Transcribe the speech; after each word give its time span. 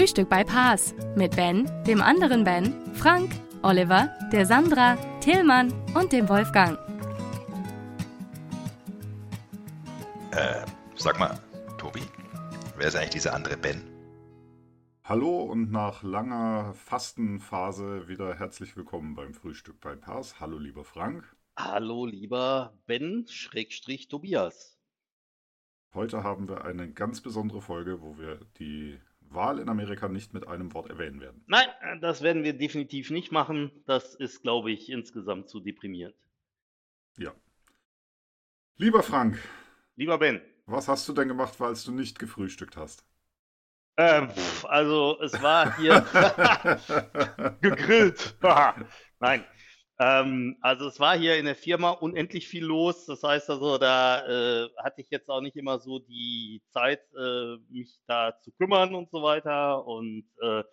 Frühstück 0.00 0.30
bei 0.30 0.44
Paas 0.44 0.94
mit 1.14 1.36
Ben, 1.36 1.70
dem 1.86 2.00
anderen 2.00 2.42
Ben, 2.42 2.72
Frank, 2.94 3.32
Oliver, 3.60 4.08
der 4.32 4.46
Sandra, 4.46 4.96
Tillmann 5.20 5.74
und 5.94 6.10
dem 6.10 6.26
Wolfgang. 6.30 6.78
Äh, 10.30 10.64
sag 10.96 11.18
mal, 11.18 11.38
Tobi, 11.76 12.00
wer 12.78 12.88
ist 12.88 12.96
eigentlich 12.96 13.10
dieser 13.10 13.34
andere 13.34 13.58
Ben? 13.58 13.82
Hallo 15.04 15.42
und 15.42 15.70
nach 15.70 16.02
langer 16.02 16.72
Fastenphase 16.72 18.08
wieder 18.08 18.38
herzlich 18.38 18.78
willkommen 18.78 19.14
beim 19.14 19.34
Frühstück 19.34 19.82
bei 19.82 19.96
Pass. 19.96 20.40
Hallo 20.40 20.56
lieber 20.56 20.84
Frank. 20.84 21.36
Hallo, 21.58 22.06
lieber 22.06 22.72
Ben, 22.86 23.26
Schrägstrich 23.28 24.08
Tobias. 24.08 24.78
Heute 25.92 26.24
haben 26.24 26.48
wir 26.48 26.64
eine 26.64 26.90
ganz 26.90 27.20
besondere 27.20 27.60
Folge, 27.60 28.00
wo 28.00 28.16
wir 28.16 28.40
die 28.58 28.98
Wahl 29.30 29.58
in 29.58 29.68
Amerika 29.68 30.08
nicht 30.08 30.34
mit 30.34 30.46
einem 30.46 30.74
Wort 30.74 30.90
erwähnen 30.90 31.20
werden. 31.20 31.46
Nein, 31.46 31.68
das 32.00 32.22
werden 32.22 32.44
wir 32.44 32.54
definitiv 32.54 33.10
nicht 33.10 33.30
machen. 33.32 33.70
Das 33.86 34.14
ist, 34.14 34.42
glaube 34.42 34.70
ich, 34.72 34.88
insgesamt 34.90 35.48
zu 35.48 35.60
deprimierend. 35.60 36.16
Ja. 37.18 37.32
Lieber 38.78 39.02
Frank, 39.04 39.38
Lieber 39.96 40.18
Ben, 40.18 40.40
was 40.66 40.88
hast 40.88 41.08
du 41.08 41.12
denn 41.12 41.28
gemacht, 41.28 41.54
falls 41.56 41.84
du 41.84 41.92
nicht 41.92 42.18
gefrühstückt 42.18 42.76
hast? 42.76 43.04
ähm, 43.96 44.30
also 44.64 45.20
es 45.20 45.40
war 45.42 45.76
hier 45.76 46.06
gegrillt. 47.60 48.36
Nein. 49.20 49.44
Ähm, 50.00 50.56
also 50.62 50.86
es 50.88 50.98
war 50.98 51.16
hier 51.18 51.36
in 51.36 51.44
der 51.44 51.54
Firma 51.54 51.90
unendlich 51.90 52.48
viel 52.48 52.64
los. 52.64 53.04
Das 53.04 53.22
heißt 53.22 53.50
also, 53.50 53.76
da 53.76 54.26
äh, 54.64 54.70
hatte 54.78 55.02
ich 55.02 55.10
jetzt 55.10 55.28
auch 55.28 55.42
nicht 55.42 55.56
immer 55.56 55.78
so 55.78 55.98
die 55.98 56.62
Zeit, 56.70 57.02
äh, 57.14 57.56
mich 57.68 58.00
da 58.06 58.38
zu 58.40 58.50
kümmern 58.52 58.94
und 58.94 59.10
so 59.10 59.22
weiter. 59.22 59.86
Und 59.86 60.24
äh, 60.40 60.64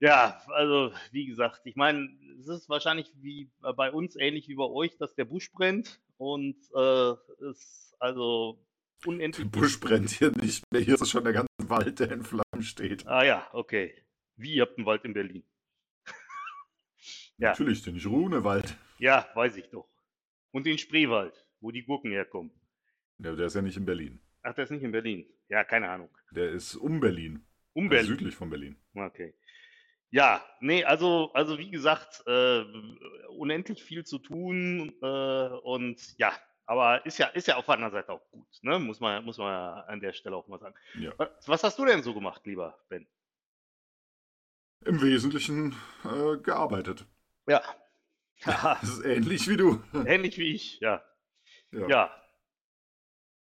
ja, 0.00 0.40
also 0.48 0.92
wie 1.12 1.26
gesagt, 1.26 1.60
ich 1.66 1.76
meine, 1.76 2.08
es 2.40 2.48
ist 2.48 2.68
wahrscheinlich 2.70 3.12
wie 3.20 3.50
bei 3.76 3.92
uns 3.92 4.16
ähnlich 4.16 4.48
wie 4.48 4.54
bei 4.56 4.64
euch, 4.64 4.96
dass 4.96 5.14
der 5.14 5.26
Busch 5.26 5.52
brennt 5.52 6.00
und 6.16 6.56
äh, 6.74 7.12
es 7.50 7.94
also 7.98 8.64
Der 9.04 9.10
unendlich. 9.10 9.50
Busch 9.50 9.78
brennt 9.80 10.10
hier 10.10 10.30
nicht 10.32 10.64
mehr. 10.72 10.80
Hier 10.82 10.94
ist 10.94 11.10
schon 11.10 11.24
der 11.24 11.34
ganze 11.34 11.48
Wald, 11.68 12.00
der 12.00 12.10
in 12.12 12.22
Flammen 12.24 12.62
steht. 12.62 13.06
Ah 13.06 13.24
ja, 13.24 13.48
okay. 13.52 13.94
Wie 14.36 14.54
ihr 14.54 14.62
habt 14.62 14.78
einen 14.78 14.86
Wald 14.86 15.04
in 15.04 15.14
Berlin. 15.14 15.44
Ja. 17.38 17.50
Natürlich, 17.50 17.82
den 17.82 17.98
Runewald. 17.98 18.76
Ja, 18.98 19.28
weiß 19.34 19.56
ich 19.56 19.68
doch. 19.70 19.88
Und 20.52 20.64
den 20.66 20.78
Spreewald, 20.78 21.44
wo 21.60 21.70
die 21.70 21.84
Gurken 21.84 22.10
herkommen. 22.10 22.50
Der, 23.18 23.36
der 23.36 23.46
ist 23.46 23.54
ja 23.54 23.62
nicht 23.62 23.76
in 23.76 23.84
Berlin. 23.84 24.20
Ach, 24.42 24.54
der 24.54 24.64
ist 24.64 24.70
nicht 24.70 24.82
in 24.82 24.92
Berlin. 24.92 25.26
Ja, 25.48 25.64
keine 25.64 25.88
Ahnung. 25.88 26.10
Der 26.30 26.50
ist 26.50 26.74
um 26.76 27.00
Berlin. 27.00 27.46
Um 27.74 27.84
Also 27.84 27.90
Berlin. 27.90 28.06
südlich 28.08 28.34
von 28.34 28.48
Berlin. 28.50 28.76
Okay. 28.94 29.34
Ja, 30.10 30.42
nee, 30.60 30.84
also, 30.84 31.32
also 31.34 31.58
wie 31.58 31.70
gesagt, 31.70 32.22
äh, 32.26 32.64
unendlich 33.30 33.82
viel 33.82 34.04
zu 34.04 34.18
tun 34.18 34.94
äh, 35.02 35.48
und 35.62 36.16
ja, 36.18 36.32
aber 36.64 37.04
ist 37.04 37.18
ja, 37.18 37.26
ist 37.28 37.48
ja 37.48 37.56
auf 37.56 37.66
der 37.66 37.74
anderen 37.74 37.92
Seite 37.92 38.12
auch 38.12 38.30
gut, 38.30 38.46
ne? 38.62 38.78
Muss 38.78 39.00
man, 39.00 39.24
muss 39.24 39.36
man 39.38 39.82
an 39.82 40.00
der 40.00 40.12
Stelle 40.12 40.36
auch 40.36 40.48
mal 40.48 40.58
sagen. 40.58 40.74
Ja. 40.98 41.12
Was, 41.16 41.28
was 41.46 41.64
hast 41.64 41.78
du 41.78 41.84
denn 41.84 42.02
so 42.02 42.14
gemacht, 42.14 42.46
lieber 42.46 42.78
Ben? 42.88 43.06
Im 44.84 45.02
Wesentlichen 45.02 45.74
äh, 46.04 46.36
gearbeitet. 46.38 47.06
Ja. 47.46 47.62
Das 48.44 48.82
ist 48.82 49.04
ähnlich 49.04 49.48
wie 49.48 49.56
du. 49.56 49.82
ähnlich 50.06 50.36
wie 50.38 50.54
ich, 50.54 50.78
ja. 50.80 51.02
Ja. 51.72 51.88
Ja. 51.88 52.22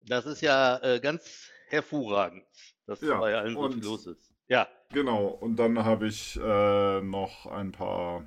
Das 0.03 0.27
ist 0.27 0.41
ja 0.41 0.79
äh, 0.83 1.01
ganz 1.01 1.51
hervorragend, 1.69 2.45
dass 2.87 3.01
Ja, 3.01 3.19
bei 3.21 3.35
allen 3.35 3.55
so 3.55 3.71
viel 3.71 3.83
los 3.85 4.07
ist. 4.07 4.35
Ja, 4.49 4.69
Genau, 4.91 5.29
und 5.29 5.57
dann 5.57 5.83
habe 5.85 6.07
ich 6.07 6.37
äh, 6.37 7.01
noch 7.01 7.47
ein 7.47 7.73
paar 7.73 8.27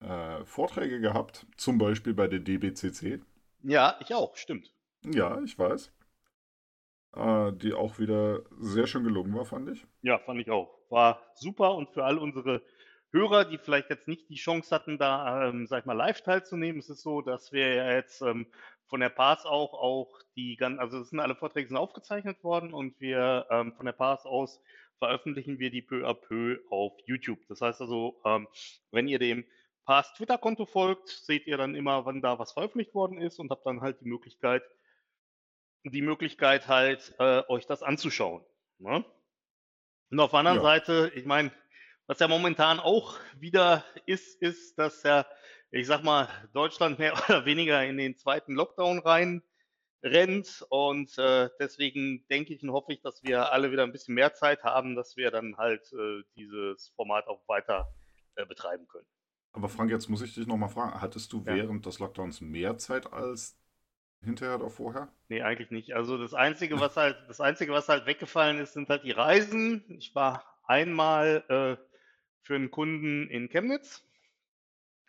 äh, 0.00 0.42
Vorträge 0.46 1.00
gehabt, 1.00 1.46
zum 1.58 1.76
Beispiel 1.76 2.14
bei 2.14 2.28
der 2.28 2.38
DBCC. 2.38 3.20
ja, 3.64 3.98
ich 4.00 4.14
auch, 4.14 4.34
stimmt. 4.36 4.72
Ja, 5.04 5.38
ich 5.42 5.58
weiß. 5.58 5.92
Äh, 7.14 7.52
die 7.54 7.74
auch 7.74 7.98
wieder 7.98 8.42
sehr 8.58 8.86
schön 8.86 9.04
gelungen 9.04 9.34
war, 9.34 9.44
fand 9.44 9.68
ich. 9.70 9.86
Ja, 10.02 10.18
fand 10.18 10.40
ich 10.40 10.50
auch. 10.50 10.78
War 10.88 11.20
super 11.34 11.74
und 11.74 11.90
für 11.90 12.04
all 12.04 12.16
unsere 12.18 12.62
Hörer, 13.12 13.44
die 13.46 13.58
vielleicht 13.58 13.90
jetzt 13.90 14.08
nicht 14.08 14.28
die 14.28 14.36
Chance 14.36 14.74
hatten, 14.74 14.98
da, 14.98 15.48
ähm, 15.48 15.66
sag 15.66 15.80
ich 15.80 15.86
mal, 15.86 15.94
live 15.94 16.22
teilzunehmen, 16.22 16.78
es 16.78 16.90
ist 16.90 17.02
so, 17.02 17.22
dass 17.22 17.52
wir 17.52 17.74
ja 17.74 17.92
jetzt 17.92 18.20
ähm, 18.22 18.46
von 18.86 19.00
der 19.00 19.08
PAS 19.08 19.46
auch, 19.46 19.74
auch 19.74 20.20
die 20.36 20.56
ganzen, 20.56 20.78
also 20.80 21.00
es 21.00 21.10
sind 21.10 21.20
alle 21.20 21.34
Vorträge 21.34 21.68
sind 21.68 21.76
aufgezeichnet 21.76 22.42
worden 22.44 22.72
und 22.72 23.00
wir 23.00 23.46
ähm, 23.50 23.72
von 23.74 23.86
der 23.86 23.92
PAS 23.92 24.26
aus 24.26 24.60
veröffentlichen 24.98 25.58
wir 25.58 25.70
die 25.70 25.82
peu 25.82 26.06
à 26.06 26.14
peu 26.14 26.58
auf 26.70 26.92
YouTube. 27.06 27.38
Das 27.48 27.60
heißt 27.60 27.80
also, 27.80 28.20
ähm, 28.24 28.48
wenn 28.90 29.08
ihr 29.08 29.18
dem 29.18 29.44
PAS 29.86 30.12
Twitter-Konto 30.14 30.66
folgt, 30.66 31.08
seht 31.08 31.46
ihr 31.46 31.56
dann 31.56 31.74
immer, 31.74 32.04
wann 32.04 32.20
da 32.20 32.38
was 32.38 32.52
veröffentlicht 32.52 32.94
worden 32.94 33.20
ist 33.20 33.38
und 33.38 33.50
habt 33.50 33.64
dann 33.64 33.80
halt 33.80 34.00
die 34.00 34.08
Möglichkeit, 34.08 34.62
die 35.84 36.02
Möglichkeit 36.02 36.68
halt, 36.68 37.14
äh, 37.18 37.42
euch 37.48 37.66
das 37.66 37.82
anzuschauen. 37.82 38.44
Ne? 38.78 39.04
Und 40.10 40.20
auf 40.20 40.30
der 40.30 40.40
anderen 40.40 40.58
Ja. 40.58 40.62
Seite, 40.62 41.12
ich 41.14 41.24
meine, 41.24 41.52
was 42.08 42.18
ja 42.20 42.26
momentan 42.26 42.80
auch 42.80 43.18
wieder 43.38 43.84
ist, 44.06 44.40
ist, 44.40 44.78
dass 44.78 45.02
ja, 45.02 45.26
ich 45.70 45.86
sag 45.86 46.02
mal, 46.02 46.26
Deutschland 46.54 46.98
mehr 46.98 47.12
oder 47.28 47.44
weniger 47.44 47.84
in 47.84 47.98
den 47.98 48.16
zweiten 48.16 48.54
Lockdown 48.54 48.98
rein 48.98 49.42
rennt. 50.02 50.64
Und 50.70 51.16
äh, 51.18 51.50
deswegen 51.60 52.26
denke 52.28 52.54
ich 52.54 52.62
und 52.62 52.72
hoffe 52.72 52.94
ich, 52.94 53.02
dass 53.02 53.22
wir 53.22 53.52
alle 53.52 53.70
wieder 53.70 53.82
ein 53.82 53.92
bisschen 53.92 54.14
mehr 54.14 54.32
Zeit 54.32 54.64
haben, 54.64 54.96
dass 54.96 55.16
wir 55.16 55.30
dann 55.30 55.58
halt 55.58 55.92
äh, 55.92 56.22
dieses 56.34 56.88
Format 56.96 57.26
auch 57.28 57.46
weiter 57.46 57.94
äh, 58.36 58.46
betreiben 58.46 58.88
können. 58.88 59.06
Aber 59.52 59.68
Frank, 59.68 59.90
jetzt 59.90 60.08
muss 60.08 60.22
ich 60.22 60.34
dich 60.34 60.46
nochmal 60.46 60.70
fragen, 60.70 61.00
hattest 61.00 61.32
du 61.32 61.42
Ja. 61.46 61.56
während 61.56 61.84
des 61.84 61.98
Lockdowns 61.98 62.40
mehr 62.40 62.78
Zeit 62.78 63.12
als 63.12 63.58
hinterher 64.22 64.56
oder 64.56 64.70
vorher? 64.70 65.12
Nee, 65.28 65.42
eigentlich 65.42 65.70
nicht. 65.70 65.94
Also 65.94 66.16
das 66.16 66.32
Einzige, 66.32 66.80
was 66.80 66.96
halt, 66.96 67.18
das 67.28 67.40
Einzige, 67.40 67.72
was 67.72 67.88
halt 67.88 68.06
weggefallen 68.06 68.60
ist, 68.60 68.72
sind 68.72 68.88
halt 68.88 69.04
die 69.04 69.10
Reisen. 69.10 69.84
Ich 69.98 70.14
war 70.14 70.44
einmal 70.64 71.44
äh, 71.48 71.87
für 72.48 72.54
einen 72.54 72.70
Kunden 72.70 73.28
in 73.28 73.50
Chemnitz. 73.50 74.02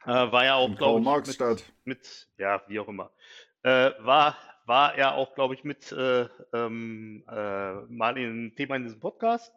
Äh, 0.04 0.10
war 0.10 0.44
ja 0.44 0.56
auch, 0.56 0.68
In 0.68 0.76
glaube 0.76 1.22
ich, 1.24 1.40
mit, 1.40 1.74
mit, 1.86 2.28
ja, 2.38 2.62
wie 2.68 2.80
auch 2.82 2.90
immer. 2.90 3.12
Äh, 3.64 3.92
war, 4.00 4.38
war 4.66 4.96
er 4.96 5.16
auch, 5.16 5.36
glaube 5.36 5.54
ich, 5.54 5.64
mit 5.64 5.90
äh, 5.94 6.28
ähm, 6.54 7.24
äh, 7.30 7.74
mal 7.88 8.18
ein 8.18 8.54
Thema 8.58 8.76
in 8.76 8.84
diesem 8.84 9.00
Podcast. 9.00 9.54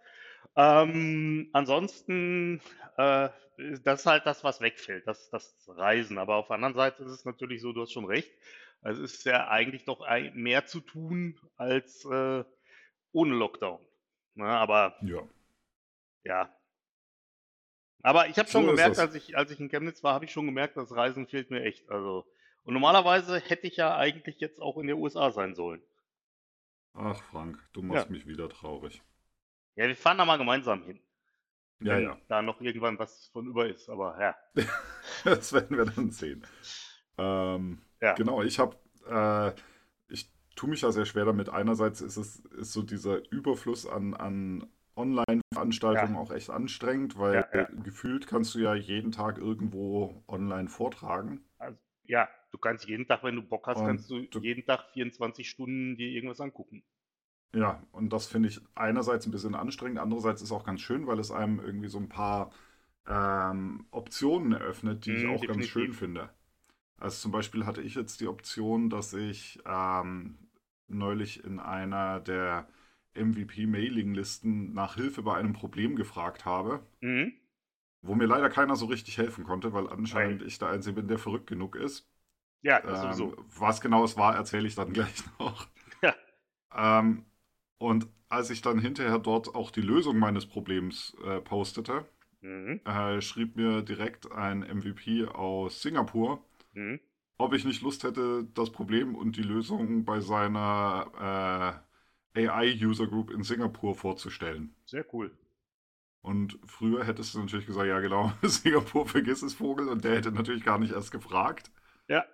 Ähm, 0.55 1.51
ansonsten, 1.53 2.61
äh, 2.99 3.31
ist 3.57 3.85
das 3.85 4.01
ist 4.01 4.07
halt 4.07 4.27
das, 4.27 4.45
was 4.45 4.61
wegfällt, 4.61 5.09
das, 5.09 5.29
das 5.31 5.53
Reisen. 5.67 6.19
Aber 6.19 6.37
auf 6.37 6.47
der 6.47 6.55
anderen 6.55 6.75
Seite 6.75 7.03
ist 7.03 7.11
es 7.11 7.25
natürlich 7.25 7.61
so, 7.63 7.73
du 7.73 7.83
hast 7.83 7.93
schon 7.93 8.07
recht. 8.07 8.31
Es 8.83 8.99
ist 8.99 9.25
ja 9.25 9.49
eigentlich 9.49 9.85
doch 9.87 10.07
mehr 10.35 10.67
zu 10.67 10.81
tun 10.81 11.37
als 11.57 12.05
äh, 12.05 12.45
ohne 13.11 13.35
Lockdown. 13.35 13.85
Na, 14.35 14.61
aber 14.61 14.97
Ja. 15.03 15.23
ja. 16.23 16.62
Aber 18.03 18.29
ich 18.29 18.39
habe 18.39 18.49
So 18.49 18.61
schon 18.61 18.69
ist 18.71 18.71
gemerkt, 18.71 18.99
als 18.99 19.15
ich, 19.15 19.37
als 19.37 19.51
ich 19.51 19.61
in 19.61 19.69
Chemnitz 19.69 20.03
war, 20.03 20.15
habe 20.15 20.25
ich 20.25 20.33
schon 20.33 20.47
gemerkt, 20.47 20.77
das 20.77 20.95
Reisen 20.95 21.27
fehlt 21.27 21.51
mir 21.51 21.63
echt. 21.63 21.89
Also, 21.91 22.27
und 22.65 22.75
normalerweise 22.75 23.39
hätte 23.41 23.67
ich 23.67 23.77
ja 23.77 23.97
eigentlich 23.97 24.41
jetzt 24.41 24.61
auch 24.61 24.77
in 24.79 24.87
den 24.87 24.97
USA 24.99 25.31
sein 25.31 25.55
sollen. 25.55 25.83
Ach, 26.95 27.23
Frank, 27.25 27.59
du 27.75 27.83
machst 27.83 28.07
Ja. 28.07 28.13
mich 28.13 28.27
wieder 28.27 28.49
traurig. 28.49 29.03
Ja, 29.77 29.87
wir 29.87 29.97
fahren 29.97 30.19
da 30.19 30.25
mal 30.25 30.37
gemeinsam 30.39 30.83
hin. 30.85 31.01
Ja, 31.81 31.97
wenn 31.97 32.03
ja. 32.05 32.19
da 32.29 32.43
noch 32.43 32.61
irgendwann 32.61 32.99
was 32.99 33.27
von 33.29 33.47
über 33.47 33.67
ist. 33.69 33.89
Aber 33.89 34.21
ja. 34.21 34.37
Das 35.25 35.53
werden 35.53 35.77
wir 35.77 35.85
dann 35.87 36.11
sehen. 36.11 36.47
Ähm, 37.19 37.83
Ja. 38.01 38.15
Genau, 38.15 38.43
ich 38.43 38.59
habe, 38.59 38.77
äh, 39.09 39.53
ich 40.13 40.31
tue 40.57 40.71
mich 40.71 40.83
ja 40.83 40.93
sehr 40.93 41.07
schwer 41.07 41.25
damit. 41.25 41.49
Einerseits 41.49 42.01
ist 42.01 42.17
es 42.17 42.41
ist 42.41 42.73
so 42.73 42.83
dieser 42.83 43.23
Überfluss 43.33 43.87
an, 43.87 44.15
an 44.15 44.67
Online-Veranstaltungen 44.97 46.17
Ja. 46.17 46.17
auch 46.17 46.31
echt 46.33 46.51
anstrengend, 46.51 47.19
weil 47.19 47.43
Ja, 47.43 47.49
ja. 47.53 47.69
gefühlt 47.83 48.27
kannst 48.27 48.55
du 48.55 48.61
ja 48.61 48.75
jeden 48.75 49.13
Tag 49.13 49.39
irgendwo 49.39 50.23
online 50.29 50.69
vortragen. 50.69 51.45
Also, 51.57 51.79
ja, 52.05 52.29
du 52.51 52.59
kannst 52.59 52.87
jeden 52.87 53.07
Tag, 53.07 53.23
wenn 53.25 53.37
du 53.37 53.43
Bock 53.43 53.67
hast, 53.67 53.83
Und 53.83 53.85
kannst 53.85 54.11
du 54.11 54.27
du- 54.31 54.41
jeden 54.43 54.67
Tag 54.67 54.91
24 54.93 55.49
Stunden 55.49 55.97
dir 55.97 56.11
irgendwas 56.11 56.41
angucken. 56.43 56.85
Ja, 57.55 57.83
und 57.93 58.13
das 58.13 58.27
finde 58.27 58.49
ich 58.49 58.61
einerseits 58.75 59.27
ein 59.27 59.31
bisschen 59.31 59.55
anstrengend, 59.55 59.99
andererseits 59.99 60.41
ist 60.41 60.53
auch 60.53 60.65
ganz 60.65 60.81
schön, 60.81 61.07
weil 61.07 61.19
es 61.19 61.31
einem 61.31 61.61
irgendwie 61.61 61.89
so 61.89 61.99
ein 61.99 62.09
paar 62.09 62.51
ähm, 63.07 63.87
Optionen 63.91 64.53
eröffnet, 64.53 65.05
die 65.07 65.15
ich 65.15 65.27
Mhm, 65.27 65.27
auch 65.27 65.45
ganz 65.47 65.67
definitiv. 65.67 65.67
schön 65.67 65.93
finde. 65.93 66.31
Also 66.99 67.19
zum 67.23 67.33
Beispiel 67.33 67.67
hatte 67.67 67.83
ich 67.83 67.95
jetzt 67.97 68.21
die 68.21 68.29
Option, 68.29 68.91
dass 68.91 69.15
ich 69.15 69.61
ähm, 69.67 70.39
neulich 70.89 71.45
in 71.45 71.61
einer 71.61 72.21
der 72.21 72.69
MVP-Mailing-Listen 73.15 74.73
nach 74.75 74.95
Hilfe 74.97 75.23
bei 75.23 75.35
einem 75.37 75.53
Problem 75.53 75.97
gefragt 75.97 76.45
habe, 76.45 76.81
Mhm. 77.01 77.33
wo 78.03 78.15
mir 78.15 78.27
leider 78.27 78.49
keiner 78.51 78.77
so 78.77 78.87
richtig 78.87 79.19
helfen 79.19 79.45
konnte, 79.45 79.73
weil 79.73 79.89
anscheinend 79.89 80.43
ich 80.43 80.59
der 80.59 80.69
Einzige 80.71 80.97
bin, 80.97 81.09
der 81.09 81.19
verrückt 81.19 81.47
genug 81.47 81.77
ist. 81.77 82.09
Ja, 82.63 82.81
das 82.81 83.01
sowieso. 83.01 83.37
Ähm, 83.37 83.45
was 83.59 83.81
genau 83.81 84.05
es 84.05 84.17
war, 84.17 84.35
erzähle 84.37 84.67
ich 84.69 84.75
dann 84.75 84.93
gleich 84.93 85.25
noch. 85.39 85.69
Ja. 86.03 86.15
Ähm, 86.75 87.25
und 87.79 88.07
als 88.29 88.51
ich 88.51 88.63
dann 88.63 88.79
hinterher 88.79 89.19
dort 89.19 89.55
auch 89.55 89.71
die 89.71 89.83
Lösung 89.83 90.19
meines 90.19 90.47
Problems 90.47 91.17
äh, 91.25 91.41
postete, 91.41 92.05
Mhm. 92.41 92.81
äh, 92.85 93.21
schrieb 93.21 93.57
mir 93.57 93.83
direkt 93.83 94.33
ein 94.33 94.63
MVP 94.63 95.27
aus 95.27 95.83
Singapur, 95.83 96.45
Mhm. 96.75 97.01
ob 97.39 97.53
ich 97.55 97.65
nicht 97.65 97.83
Lust 97.83 98.05
hätte, 98.05 98.47
das 98.55 98.71
Problem 98.71 99.15
und 99.17 99.37
die 99.37 99.43
Lösung 99.43 100.05
bei 100.05 100.21
seiner 100.21 101.83
äh, 101.85 101.92
AI-User 102.35 103.07
Group 103.07 103.31
in 103.31 103.43
Singapur 103.43 103.95
vorzustellen. 103.95 104.75
Sehr 104.87 105.05
cool. 105.13 105.31
Und 106.21 106.59
früher 106.67 107.05
hättest 107.05 107.35
du 107.35 107.41
natürlich 107.41 107.67
gesagt, 107.67 107.87
ja 107.89 108.01
genau, 108.01 108.33
Singapur 108.43 109.07
vergiss 109.07 109.43
es 109.43 109.55
Vogel 109.55 109.89
und 109.89 110.05
der 110.05 110.17
hätte 110.17 110.33
natürlich 110.33 110.65
gar 110.65 110.79
nicht 110.79 110.93
erst 110.93 111.11
gefragt. 111.13 111.71
Ja. 112.09 112.25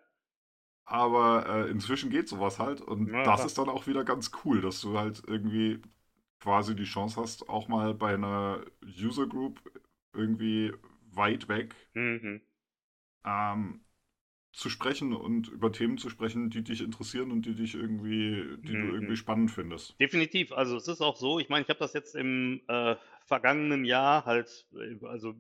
Aber 0.87 1.47
äh, 1.47 1.71
inzwischen 1.71 2.11
geht 2.11 2.29
sowas 2.29 2.59
halt 2.59 2.81
und 2.81 3.12
Ja, 3.12 3.25
das 3.25 3.45
ist 3.45 3.59
dann 3.59 3.69
auch 3.69 3.87
wieder 3.87 4.05
ganz 4.05 4.31
cool, 4.45 4.61
dass 4.62 4.81
du 4.81 4.99
halt 4.99 5.23
irgendwie 5.27 5.83
quasi 6.41 6.75
die 6.75 6.85
Chance 6.85 7.21
hast, 7.21 7.49
auch 7.49 7.69
mal 7.69 7.95
bei 7.95 8.15
einer 8.15 8.62
User 8.85 9.27
Group 9.27 9.61
irgendwie 10.15 10.73
weit 11.12 11.49
weg 11.49 11.75
Mhm. 11.95 12.41
ähm, 13.25 13.81
zu 14.59 14.71
sprechen 14.71 15.13
und 15.13 15.49
über 15.49 15.71
Themen 15.71 15.99
zu 15.99 16.11
sprechen, 16.11 16.51
die 16.51 16.63
dich 16.65 16.83
interessieren 16.83 17.31
und 17.31 17.47
die 17.47 17.55
dich 17.55 17.75
irgendwie, 17.75 18.45
die 18.63 18.73
Mhm. 18.73 18.81
du 18.81 18.95
irgendwie 18.95 19.17
spannend 19.17 19.51
findest. 19.53 19.99
Definitiv. 20.01 20.53
Also 20.53 20.77
es 20.77 20.89
ist 20.89 21.01
auch 21.01 21.17
so, 21.17 21.39
ich 21.39 21.49
meine, 21.49 21.63
ich 21.63 21.69
habe 21.69 21.79
das 21.79 21.93
jetzt 21.93 22.17
im 22.17 22.61
äh, 22.67 22.97
vergangenen 23.25 23.85
Jahr 23.85 24.25
halt, 24.25 24.67
äh, 24.75 25.05
also 25.07 25.35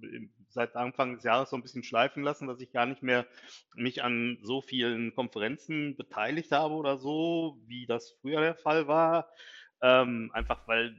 seit 0.50 0.76
Anfang 0.76 1.16
des 1.16 1.24
Jahres 1.24 1.50
so 1.50 1.56
ein 1.56 1.62
bisschen 1.62 1.82
schleifen 1.82 2.22
lassen, 2.22 2.46
dass 2.46 2.60
ich 2.60 2.70
gar 2.70 2.86
nicht 2.86 3.02
mehr 3.02 3.26
mich 3.74 4.04
an 4.04 4.38
so 4.42 4.60
vielen 4.60 5.12
Konferenzen 5.14 5.96
beteiligt 5.96 6.52
habe 6.52 6.74
oder 6.74 6.96
so, 6.98 7.60
wie 7.66 7.86
das 7.86 8.16
früher 8.20 8.40
der 8.40 8.54
Fall 8.54 8.86
war. 8.86 9.28
Ähm, 9.82 10.30
einfach 10.32 10.66
weil 10.68 10.96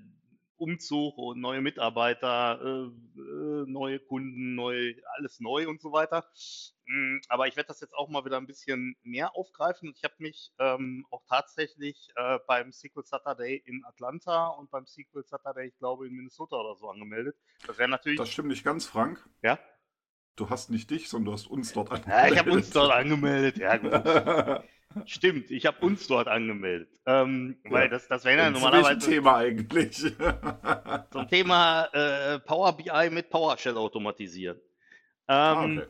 Umzug 0.59 1.17
und 1.17 1.39
neue 1.39 1.61
Mitarbeiter, 1.61 2.59
äh, 2.61 3.19
äh, 3.21 3.65
neue 3.67 3.99
Kunden, 3.99 4.55
neu, 4.55 4.93
alles 5.17 5.39
neu 5.39 5.67
und 5.69 5.81
so 5.81 5.91
weiter. 5.91 6.29
Mm, 6.85 7.19
Aber 7.29 7.47
ich 7.47 7.55
werde 7.55 7.67
das 7.67 7.81
jetzt 7.81 7.93
auch 7.95 8.09
mal 8.09 8.25
wieder 8.25 8.37
ein 8.37 8.47
bisschen 8.47 8.95
mehr 9.03 9.35
aufgreifen. 9.35 9.93
Ich 9.95 10.03
habe 10.03 10.15
mich 10.19 10.51
ähm, 10.59 11.05
auch 11.11 11.23
tatsächlich 11.27 12.09
äh, 12.15 12.39
beim 12.47 12.71
SQL 12.71 13.03
Saturday 13.05 13.57
in 13.65 13.83
Atlanta 13.85 14.47
und 14.49 14.69
beim 14.71 14.85
SQL 14.85 15.23
Saturday, 15.25 15.67
ich 15.67 15.77
glaube, 15.77 16.07
in 16.07 16.13
Minnesota 16.15 16.57
oder 16.57 16.75
so 16.75 16.89
angemeldet. 16.89 17.35
Das 17.67 17.77
wäre 17.77 17.89
natürlich, 17.89 18.17
Das 18.17 18.29
stimmt 18.29 18.49
nicht 18.49 18.63
ganz, 18.63 18.85
Frank. 18.85 19.27
ja, 19.43 19.59
Du 20.35 20.49
hast 20.49 20.69
nicht 20.69 20.89
dich, 20.89 21.09
sondern 21.09 21.25
du 21.25 21.33
hast 21.33 21.47
uns 21.47 21.73
dort 21.73 21.89
ja, 22.07 22.27
ich 22.27 22.37
habe 22.37 22.51
uns 22.51 22.73
angemeldet. 22.73 22.75
dort 22.75 22.91
angemeldet. 22.91 23.57
Ja, 23.57 23.77
gut. 23.77 23.91
Stimmt, 25.05 25.51
ich 25.51 25.65
habe 25.65 25.85
uns 25.85 26.07
dort 26.07 26.27
angemeldet. 26.27 26.89
Ähm, 27.05 27.57
weil 27.65 27.83
Ja. 27.83 27.89
das, 27.89 28.07
das 28.07 28.25
wäre 28.25 28.37
ja 28.37 28.49
normalerweise 28.49 29.07
Thema 29.07 29.37
eigentlich? 29.37 29.97
zum 31.11 31.27
Thema 31.27 31.85
äh, 31.93 32.39
Power 32.39 32.75
BI 32.75 33.09
mit 33.11 33.29
PowerShell 33.29 33.77
automatisieren. 33.77 34.57
Ähm, 34.57 34.63
ah, 35.27 35.63
okay. 35.63 35.85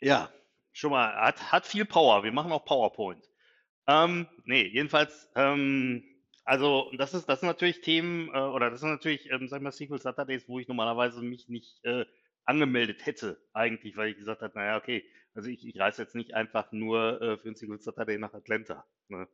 Ja, 0.00 0.30
schon 0.72 0.92
mal, 0.92 1.14
hat, 1.14 1.52
hat 1.52 1.66
viel 1.66 1.84
Power. 1.84 2.22
Wir 2.22 2.32
machen 2.32 2.52
auch 2.52 2.64
PowerPoint. 2.64 3.28
Ähm, 3.86 4.28
nee, 4.44 4.66
jedenfalls, 4.68 5.28
ähm, 5.34 6.04
also 6.44 6.92
das 6.96 7.12
ist, 7.12 7.28
das 7.28 7.40
sind 7.40 7.48
natürlich 7.48 7.80
Themen, 7.80 8.28
äh, 8.28 8.38
oder 8.38 8.70
das 8.70 8.80
sind 8.80 8.90
natürlich, 8.90 9.30
ähm, 9.30 9.48
sag 9.48 9.58
ich 9.58 9.62
mal, 9.62 9.72
SQL 9.72 10.00
Saturdays, 10.00 10.48
wo 10.48 10.60
ich 10.60 10.68
normalerweise 10.68 11.22
mich 11.22 11.48
nicht 11.48 11.84
äh, 11.84 12.06
angemeldet 12.44 13.04
hätte, 13.04 13.40
eigentlich, 13.52 13.96
weil 13.96 14.10
ich 14.10 14.16
gesagt 14.16 14.42
habe, 14.42 14.56
naja, 14.56 14.76
okay, 14.76 15.04
also 15.34 15.48
ich, 15.48 15.66
ich 15.66 15.78
reise 15.78 16.02
jetzt 16.02 16.14
nicht 16.14 16.34
einfach 16.34 16.72
nur 16.72 17.20
äh, 17.20 17.38
für 17.38 17.48
ein 17.48 17.56
SQL 17.56 17.80
Saturday 17.80 18.18
nach 18.18 18.34
Atlanta. 18.34 18.84
Ne? 19.08 19.28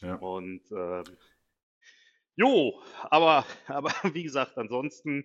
Ja. 0.00 0.14
Und 0.16 0.62
ähm, 0.70 1.04
jo, 2.36 2.82
aber, 3.10 3.44
aber 3.66 3.92
wie 4.12 4.22
gesagt, 4.22 4.56
ansonsten, 4.58 5.24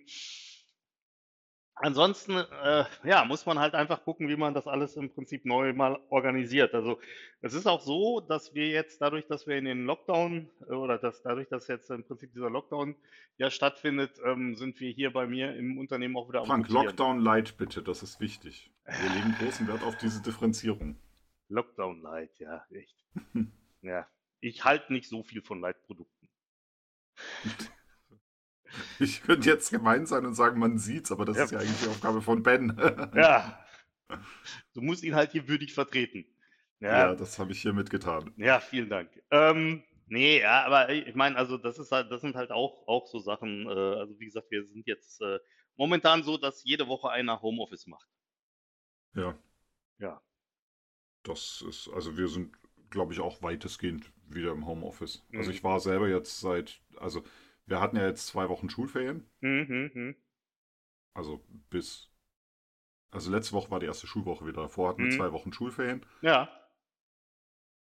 ansonsten, 1.80 2.36
äh, 2.36 2.84
ja, 3.04 3.24
muss 3.24 3.46
man 3.46 3.58
halt 3.58 3.74
einfach 3.74 4.04
gucken, 4.04 4.28
wie 4.28 4.36
man 4.36 4.54
das 4.54 4.66
alles 4.66 4.96
im 4.96 5.10
Prinzip 5.10 5.44
neu 5.44 5.72
mal 5.72 5.98
organisiert. 6.08 6.74
Also 6.74 6.98
es 7.40 7.54
ist 7.54 7.66
auch 7.66 7.80
so, 7.80 8.20
dass 8.20 8.54
wir 8.54 8.68
jetzt 8.68 9.00
dadurch, 9.00 9.26
dass 9.26 9.46
wir 9.46 9.56
in 9.56 9.64
den 9.64 9.84
Lockdown 9.84 10.48
äh, 10.68 10.72
oder 10.72 10.98
dass 10.98 11.22
dadurch, 11.22 11.48
dass 11.48 11.68
jetzt 11.68 11.90
im 11.90 12.04
Prinzip 12.04 12.32
dieser 12.32 12.50
Lockdown 12.50 12.96
ja 13.38 13.50
stattfindet, 13.50 14.12
ähm, 14.24 14.56
sind 14.56 14.80
wir 14.80 14.90
hier 14.90 15.12
bei 15.12 15.26
mir 15.26 15.54
im 15.56 15.78
Unternehmen 15.78 16.16
auch 16.16 16.28
wieder 16.28 16.40
am 16.40 16.46
Frank, 16.46 16.66
Rotieren. 16.66 16.86
Lockdown 16.86 17.20
Light 17.20 17.56
bitte, 17.56 17.82
das 17.82 18.02
ist 18.02 18.20
wichtig. 18.20 18.70
Wir 18.84 19.10
legen 19.10 19.34
großen 19.38 19.68
Wert 19.68 19.82
auf 19.82 19.96
diese 19.96 20.22
Differenzierung. 20.22 20.96
Lockdown 21.48 22.02
Light, 22.02 22.38
ja, 22.38 22.64
echt. 22.70 23.04
ja, 23.82 24.06
ich 24.40 24.64
halte 24.64 24.92
nicht 24.92 25.08
so 25.08 25.22
viel 25.22 25.42
von 25.42 25.60
Light-Produkten. 25.60 26.28
Ich 29.00 29.22
könnte 29.22 29.48
jetzt 29.48 29.70
gemein 29.70 30.06
sein 30.06 30.26
und 30.26 30.34
sagen, 30.34 30.58
man 30.58 30.78
sieht's, 30.78 31.10
aber 31.12 31.24
das 31.24 31.36
Ja. 31.36 31.44
ist 31.44 31.50
ja 31.52 31.58
eigentlich 31.60 31.80
die 31.82 31.88
Aufgabe 31.88 32.22
von 32.22 32.42
Ben. 32.42 32.76
Ja, 33.14 33.64
du 34.74 34.80
musst 34.82 35.02
ihn 35.04 35.14
halt 35.14 35.32
hier 35.32 35.48
würdig 35.48 35.74
vertreten. 35.74 36.24
Ja, 36.80 37.14
das 37.14 37.38
habe 37.38 37.52
ich 37.52 37.60
hier 37.60 37.72
mitgetan. 37.72 38.32
Ja, 38.36 38.60
vielen 38.60 38.88
Dank. 38.88 39.10
Ähm, 39.30 39.82
nee, 40.06 40.40
ja, 40.40 40.64
aber 40.64 40.90
ich 40.90 41.14
meine, 41.14 41.36
also 41.36 41.58
das 41.58 41.78
ist 41.78 41.90
halt, 41.90 42.10
das 42.12 42.20
sind 42.20 42.36
halt 42.36 42.50
auch, 42.52 42.86
auch 42.86 43.06
so 43.08 43.18
Sachen, 43.18 43.66
äh, 43.66 43.70
also 43.70 44.18
wie 44.20 44.26
gesagt, 44.26 44.50
wir 44.50 44.64
sind 44.64 44.86
jetzt 44.86 45.20
äh, 45.20 45.38
momentan 45.76 46.22
so, 46.22 46.36
dass 46.38 46.62
jede 46.64 46.86
Woche 46.86 47.10
einer 47.10 47.42
Homeoffice 47.42 47.86
macht. 47.88 48.08
Ja. 49.14 49.36
Ja. 49.98 50.22
Das 51.24 51.64
ist, 51.68 51.88
also 51.92 52.16
wir 52.16 52.28
sind, 52.28 52.56
glaube 52.90 53.12
ich, 53.12 53.20
auch 53.20 53.42
weitestgehend 53.42 54.10
wieder 54.28 54.52
im 54.52 54.66
Homeoffice. 54.66 55.24
Also 55.34 55.50
Mhm. 55.50 55.56
ich 55.56 55.64
war 55.64 55.80
selber 55.80 56.08
jetzt 56.08 56.40
seit, 56.40 56.80
also 56.98 57.24
wir 57.68 57.80
hatten 57.80 57.96
ja 57.96 58.06
jetzt 58.06 58.26
zwei 58.26 58.48
Wochen 58.48 58.70
Schulferien, 58.70 59.24
Mhm, 59.40 59.90
mhm. 59.94 60.16
also 61.14 61.44
bis, 61.70 62.10
also 63.10 63.30
letzte 63.30 63.52
Woche 63.54 63.70
war 63.70 63.80
die 63.80 63.86
erste 63.86 64.06
Schulwoche 64.06 64.46
wieder. 64.46 64.62
Davor 64.62 64.88
hatten 64.90 65.02
wir 65.02 65.08
Mhm. 65.08 65.16
zwei 65.18 65.32
Wochen 65.32 65.52
Schulferien. 65.52 66.04
Ja, 66.22 66.48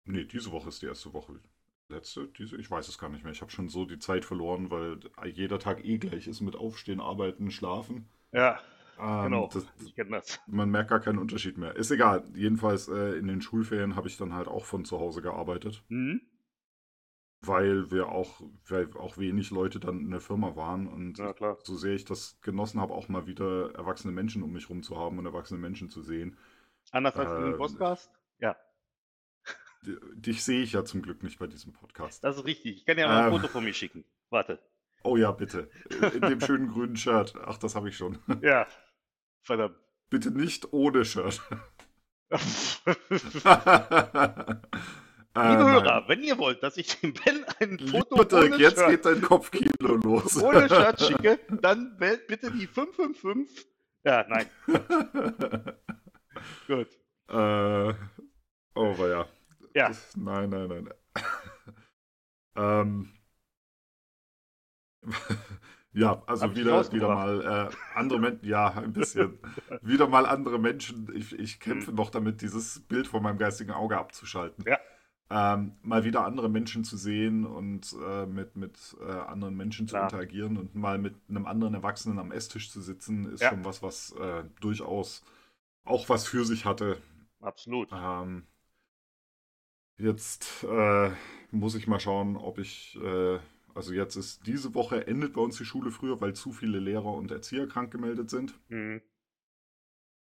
Nee, 0.06 0.26
diese 0.26 0.52
Woche 0.52 0.70
ist 0.70 0.82
die 0.82 0.88
erste 0.88 1.14
Woche. 1.14 1.40
Letzte, 1.88 2.28
diese, 2.28 2.58
ich 2.58 2.70
weiß 2.70 2.88
es 2.88 2.98
gar 2.98 3.10
nicht 3.10 3.24
mehr. 3.24 3.32
Ich 3.34 3.42
habe 3.42 3.52
schon 3.52 3.70
so 3.70 3.86
die 3.86 4.00
Zeit 4.00 4.26
verloren, 4.26 4.70
weil 4.72 5.00
jeder 5.34 5.60
Tag 5.60 5.84
eh 5.86 5.98
gleich 5.98 6.28
ist 6.28 6.42
mit 6.42 6.56
Aufstehen, 6.56 7.00
Arbeiten, 7.00 7.52
Schlafen. 7.52 8.10
ja, 8.32 8.60
Ähm, 9.00 9.24
genau. 9.24 9.48
das, 9.54 9.66
ich 9.80 9.96
kenne 9.96 10.12
das. 10.18 10.40
man 10.48 10.70
merkt 10.70 10.90
gar 10.90 11.00
keinen 11.00 11.20
Unterschied 11.20 11.58
mehr. 11.58 11.76
Ist 11.76 11.92
egal. 11.92 12.24
Jedenfalls 12.36 12.88
äh, 12.90 13.18
in 13.18 13.28
den 13.28 13.42
Schulferien 13.42 13.96
habe 13.96 14.08
ich 14.08 14.18
dann 14.18 14.34
halt 14.34 14.48
auch 14.48 14.66
von 14.66 14.86
zu 14.86 15.00
Hause 15.00 15.22
gearbeitet, 15.22 15.84
Mhm. 15.90 16.22
Weil 17.50 17.92
wir 17.92 18.08
auch, 18.10 18.40
weil 18.68 18.90
auch 18.96 19.18
wenig 19.18 19.52
Leute 19.52 19.80
dann 19.82 20.00
in 20.00 20.12
der 20.12 20.22
Firma 20.22 20.56
waren 20.56 20.88
und 20.88 21.18
Ja, 21.18 21.34
so 21.64 21.76
sehr 21.76 21.96
ich 21.96 22.06
das 22.06 22.40
genossen 22.42 22.80
habe, 22.80 22.94
auch 22.94 23.10
mal 23.10 23.28
wieder 23.28 23.74
erwachsene 23.76 24.14
Menschen 24.14 24.44
um 24.44 24.54
mich 24.54 24.70
rum 24.70 24.84
zu 24.84 24.98
haben 24.98 25.18
und 25.20 25.26
erwachsene 25.26 25.60
Menschen 25.60 25.90
zu 25.90 26.02
sehen. 26.02 26.38
Anders 26.92 27.16
als 27.18 27.32
in 27.32 27.38
Ähm, 27.38 27.44
dem 27.52 27.58
Podcast? 27.58 28.10
Ja, 28.40 28.56
Dich 30.14 30.44
sehe 30.44 30.62
ich 30.62 30.74
ja 30.74 30.84
zum 30.84 31.02
Glück 31.02 31.24
nicht 31.24 31.40
bei 31.40 31.48
diesem 31.48 31.72
Podcast. 31.74 32.24
das 32.24 32.38
ist 32.38 32.46
richtig. 32.46 32.78
Ich 32.78 32.86
kann 32.86 32.98
dir 32.98 33.08
mal 33.08 33.24
ein 33.24 33.34
Ähm. 33.34 33.40
Foto 33.40 33.48
von 33.48 33.64
mir 33.64 33.74
schicken. 33.74 34.04
Warte. 34.30 34.60
Oh 35.04 35.16
ja, 35.16 35.32
bitte. 35.32 35.70
In 36.14 36.22
dem 36.22 36.42
schönen 36.42 36.68
grünen 36.68 36.98
Shirt. 36.98 37.34
Ach, 37.46 37.58
das 37.58 37.76
habe 37.76 37.88
ich 37.88 37.96
schon. 37.96 38.20
Ja, 38.42 38.68
verdammt. 39.42 39.78
Bitte 40.10 40.32
nicht 40.32 40.74
ohne 40.74 41.06
Shirt. 41.06 41.42
Liebe 45.36 45.64
Hörer, 45.72 46.06
wenn 46.08 46.24
ihr 46.24 46.38
wollt, 46.40 46.64
dass 46.64 46.76
ich 46.78 47.00
dem 47.00 47.14
Ben 47.14 47.46
ein 47.60 47.78
Foto 47.78 48.16
Lieber 48.16 48.26
Dirk, 48.26 48.54
ohne 48.54 48.58
jetzt 48.58 48.80
Shirt, 48.80 48.90
geht 48.90 49.06
dein 49.06 49.22
Kopfkino 49.22 49.96
los. 49.96 50.42
ohne 50.42 50.68
Shirt 50.70 51.02
schicke, 51.02 51.40
dann 51.62 52.00
wählt 52.00 52.28
bitte 52.28 52.52
die 52.52 52.66
555. 52.66 53.68
Ja, 54.04 54.26
nein, 54.28 54.48
gut. 56.68 56.88
äh, 57.30 57.94
oh, 58.74 58.96
ja. 59.06 59.28
Ja. 59.76 59.92
Nein, 60.16 60.50
nein, 60.50 60.68
nein. 60.68 60.90
ähm. 62.56 63.14
ja, 65.94 66.24
also 66.26 66.44
Hab 66.44 66.56
wieder, 66.56 66.92
wieder 66.92 67.14
mal 67.14 67.70
äh, 67.72 67.98
andere 67.98 68.20
Menschen, 68.20 68.48
ja, 68.50 68.70
ein 68.72 68.94
bisschen. 68.94 69.38
wieder 69.84 70.08
mal 70.08 70.26
andere 70.26 70.58
Menschen. 70.58 71.14
Ich, 71.16 71.38
ich 71.38 71.60
kämpfe 71.60 71.92
noch 71.92 72.10
damit, 72.10 72.42
dieses 72.42 72.80
Bild 72.88 73.08
von 73.08 73.22
meinem 73.22 73.38
geistigen 73.38 73.72
Auge 73.72 73.98
abzuschalten. 73.98 74.66
Ja. 74.68 74.80
Ähm, 75.30 75.74
mal 75.84 76.04
wieder 76.06 76.26
andere 76.26 76.50
Menschen 76.50 76.84
zu 76.84 76.98
sehen 76.98 77.46
und 77.46 77.96
äh, 78.04 78.26
mit, 78.26 78.56
mit 78.56 78.98
äh, 79.02 79.12
anderen 79.12 79.56
Menschen 79.58 79.88
zu 79.88 79.98
Klar. 79.98 80.00
interagieren 80.00 80.58
und 80.58 80.76
mal 80.76 80.98
mit 80.98 81.16
einem 81.30 81.46
anderen 81.46 81.74
Erwachsenen 81.76 82.20
am 82.20 82.32
Esstisch 82.32 82.72
zu 82.72 82.82
sitzen, 82.82 83.32
ist 83.32 83.42
Ja. 83.42 83.50
schon 83.50 83.64
was, 83.66 83.84
was 83.84 84.12
äh, 84.14 84.44
durchaus 84.62 85.24
auch 85.86 86.10
was 86.10 86.28
für 86.28 86.46
sich 86.46 86.66
hatte. 86.66 86.98
Absolut. 87.42 87.90
Ähm, 87.92 88.48
jetzt 89.98 90.64
äh, 90.64 91.12
muss 91.52 91.76
ich 91.76 91.88
mal 91.88 92.00
schauen, 92.00 92.38
ob 92.38 92.58
ich, 92.60 92.98
äh, 93.04 93.40
also 93.76 93.94
jetzt 93.94 94.16
ist 94.16 94.46
diese 94.48 94.74
Woche 94.74 95.06
endet 95.08 95.34
bei 95.34 95.42
uns 95.42 95.58
die 95.58 95.66
Schule 95.66 95.92
früher, 95.92 96.20
weil 96.22 96.34
zu 96.34 96.52
viele 96.52 96.80
Lehrer 96.80 97.14
und 97.14 97.32
Erzieher 97.32 97.68
krank 97.68 97.92
gemeldet 97.92 98.30
sind. 98.30 98.56
Mhm. 98.70 99.02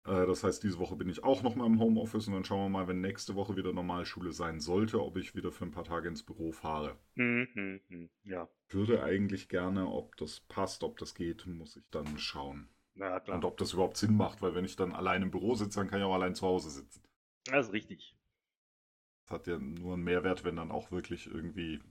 Äh, 0.06 0.26
das 0.26 0.42
heißt, 0.44 0.62
diese 0.62 0.78
Woche 0.78 0.96
bin 0.96 1.10
ich 1.10 1.22
auch 1.24 1.42
noch 1.42 1.56
mal 1.56 1.66
im 1.66 1.78
Homeoffice 1.78 2.26
und 2.28 2.32
dann 2.34 2.44
schauen 2.44 2.64
wir 2.72 2.78
mal, 2.78 2.88
wenn 2.88 3.00
nächste 3.02 3.34
Woche 3.34 3.56
wieder 3.56 3.72
Normalschule 3.74 4.32
sein 4.32 4.60
sollte, 4.60 5.02
ob 5.02 5.16
ich 5.18 5.34
wieder 5.34 5.52
für 5.52 5.64
ein 5.66 5.72
paar 5.72 5.84
Tage 5.84 6.08
ins 6.08 6.22
Büro 6.22 6.52
fahre. 6.52 6.96
Mhm. 7.16 7.80
Mhm. 7.88 8.10
Ja, 8.24 8.48
Würde 8.68 9.02
eigentlich 9.02 9.48
gerne, 9.48 9.88
ob 9.88 10.16
das 10.18 10.40
passt, 10.40 10.82
ob 10.84 10.98
das 10.98 11.14
geht, 11.14 11.46
muss 11.46 11.76
ich 11.76 11.84
dann 11.90 12.18
schauen. 12.18 12.68
ja 12.94 13.20
klar. 13.20 13.36
Und 13.38 13.44
ob 13.46 13.56
das 13.56 13.72
überhaupt 13.72 13.96
Sinn 13.96 14.16
macht, 14.16 14.42
weil 14.42 14.54
wenn 14.54 14.66
ich 14.66 14.76
dann 14.76 14.92
allein 14.92 15.22
im 15.22 15.30
Büro 15.30 15.54
sitze, 15.54 15.80
dann 15.80 15.88
kann 15.88 16.00
ich 16.00 16.04
auch 16.04 16.14
allein 16.14 16.34
zu 16.34 16.46
Hause 16.46 16.70
sitzen. 16.70 17.02
Das 17.46 17.68
ist 17.68 17.72
richtig. 17.72 18.14
Das 19.26 19.32
hat 19.32 19.46
ja 19.46 19.58
nur 19.58 19.92
einen 19.94 20.04
Mehrwert, 20.04 20.44
wenn 20.44 20.56
dann 20.56 20.70
auch 20.70 20.90
wirklich 20.90 21.26
irgendwie 21.26 21.82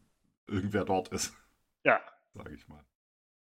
irgendwer 0.47 0.83
dort 0.85 1.09
ist, 1.09 1.35
Ja, 1.83 2.01
sage 2.33 2.53
ich 2.55 2.67
mal. 2.67 2.85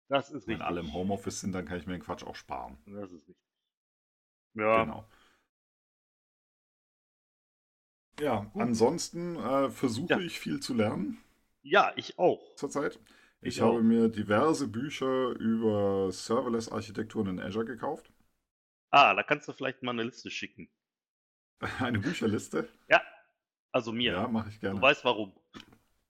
das 0.09 0.31
ist 0.31 0.47
Wenn 0.47 0.61
richtig. 0.61 0.67
alle 0.67 0.79
im 0.79 0.93
Homeoffice 0.93 1.41
sind, 1.41 1.51
dann 1.51 1.65
kann 1.65 1.79
ich 1.79 1.87
mir 1.89 1.95
den 1.95 2.03
Quatsch 2.03 2.23
auch 2.23 2.37
sparen. 2.37 2.79
Das 2.87 3.11
ist 3.11 3.27
richtig. 3.29 3.37
Ja, 4.55 4.85
Genau. 4.85 5.05
Ja, 8.19 8.51
ansonsten 8.55 9.37
äh, 9.37 9.69
versuche 9.71 10.09
Ja. 10.13 10.19
ich 10.23 10.41
viel 10.41 10.61
zu 10.61 10.73
lernen 10.73 11.19
ja, 11.63 11.93
ich 11.97 12.19
auch. 12.19 12.41
zurzeit. 12.57 12.99
Ich, 13.43 13.57
Ich 13.57 13.61
habe 13.61 13.75
auch. 13.77 13.83
mir 13.83 14.09
diverse 14.09 14.69
Bücher 14.69 15.31
über 15.39 16.11
Serverless-Architekturen 16.11 17.27
in 17.29 17.41
Azure 17.41 17.67
gekauft. 17.67 18.11
Ah, 18.93 19.13
da 19.15 19.25
kannst 19.25 19.49
du 19.49 19.53
vielleicht 19.53 19.83
mal 19.83 19.91
eine 19.91 20.05
Liste 20.05 20.31
schicken. 20.31 20.71
Eine 21.81 21.99
Bücherliste. 22.01 22.69
Also 23.73 23.93
mir. 23.93 24.13
Ja, 24.15 24.29
mache 24.29 24.49
ich 24.51 24.61
gerne. 24.61 24.77
Du 24.77 24.83
weißt 24.83 25.05
warum. 25.05 25.33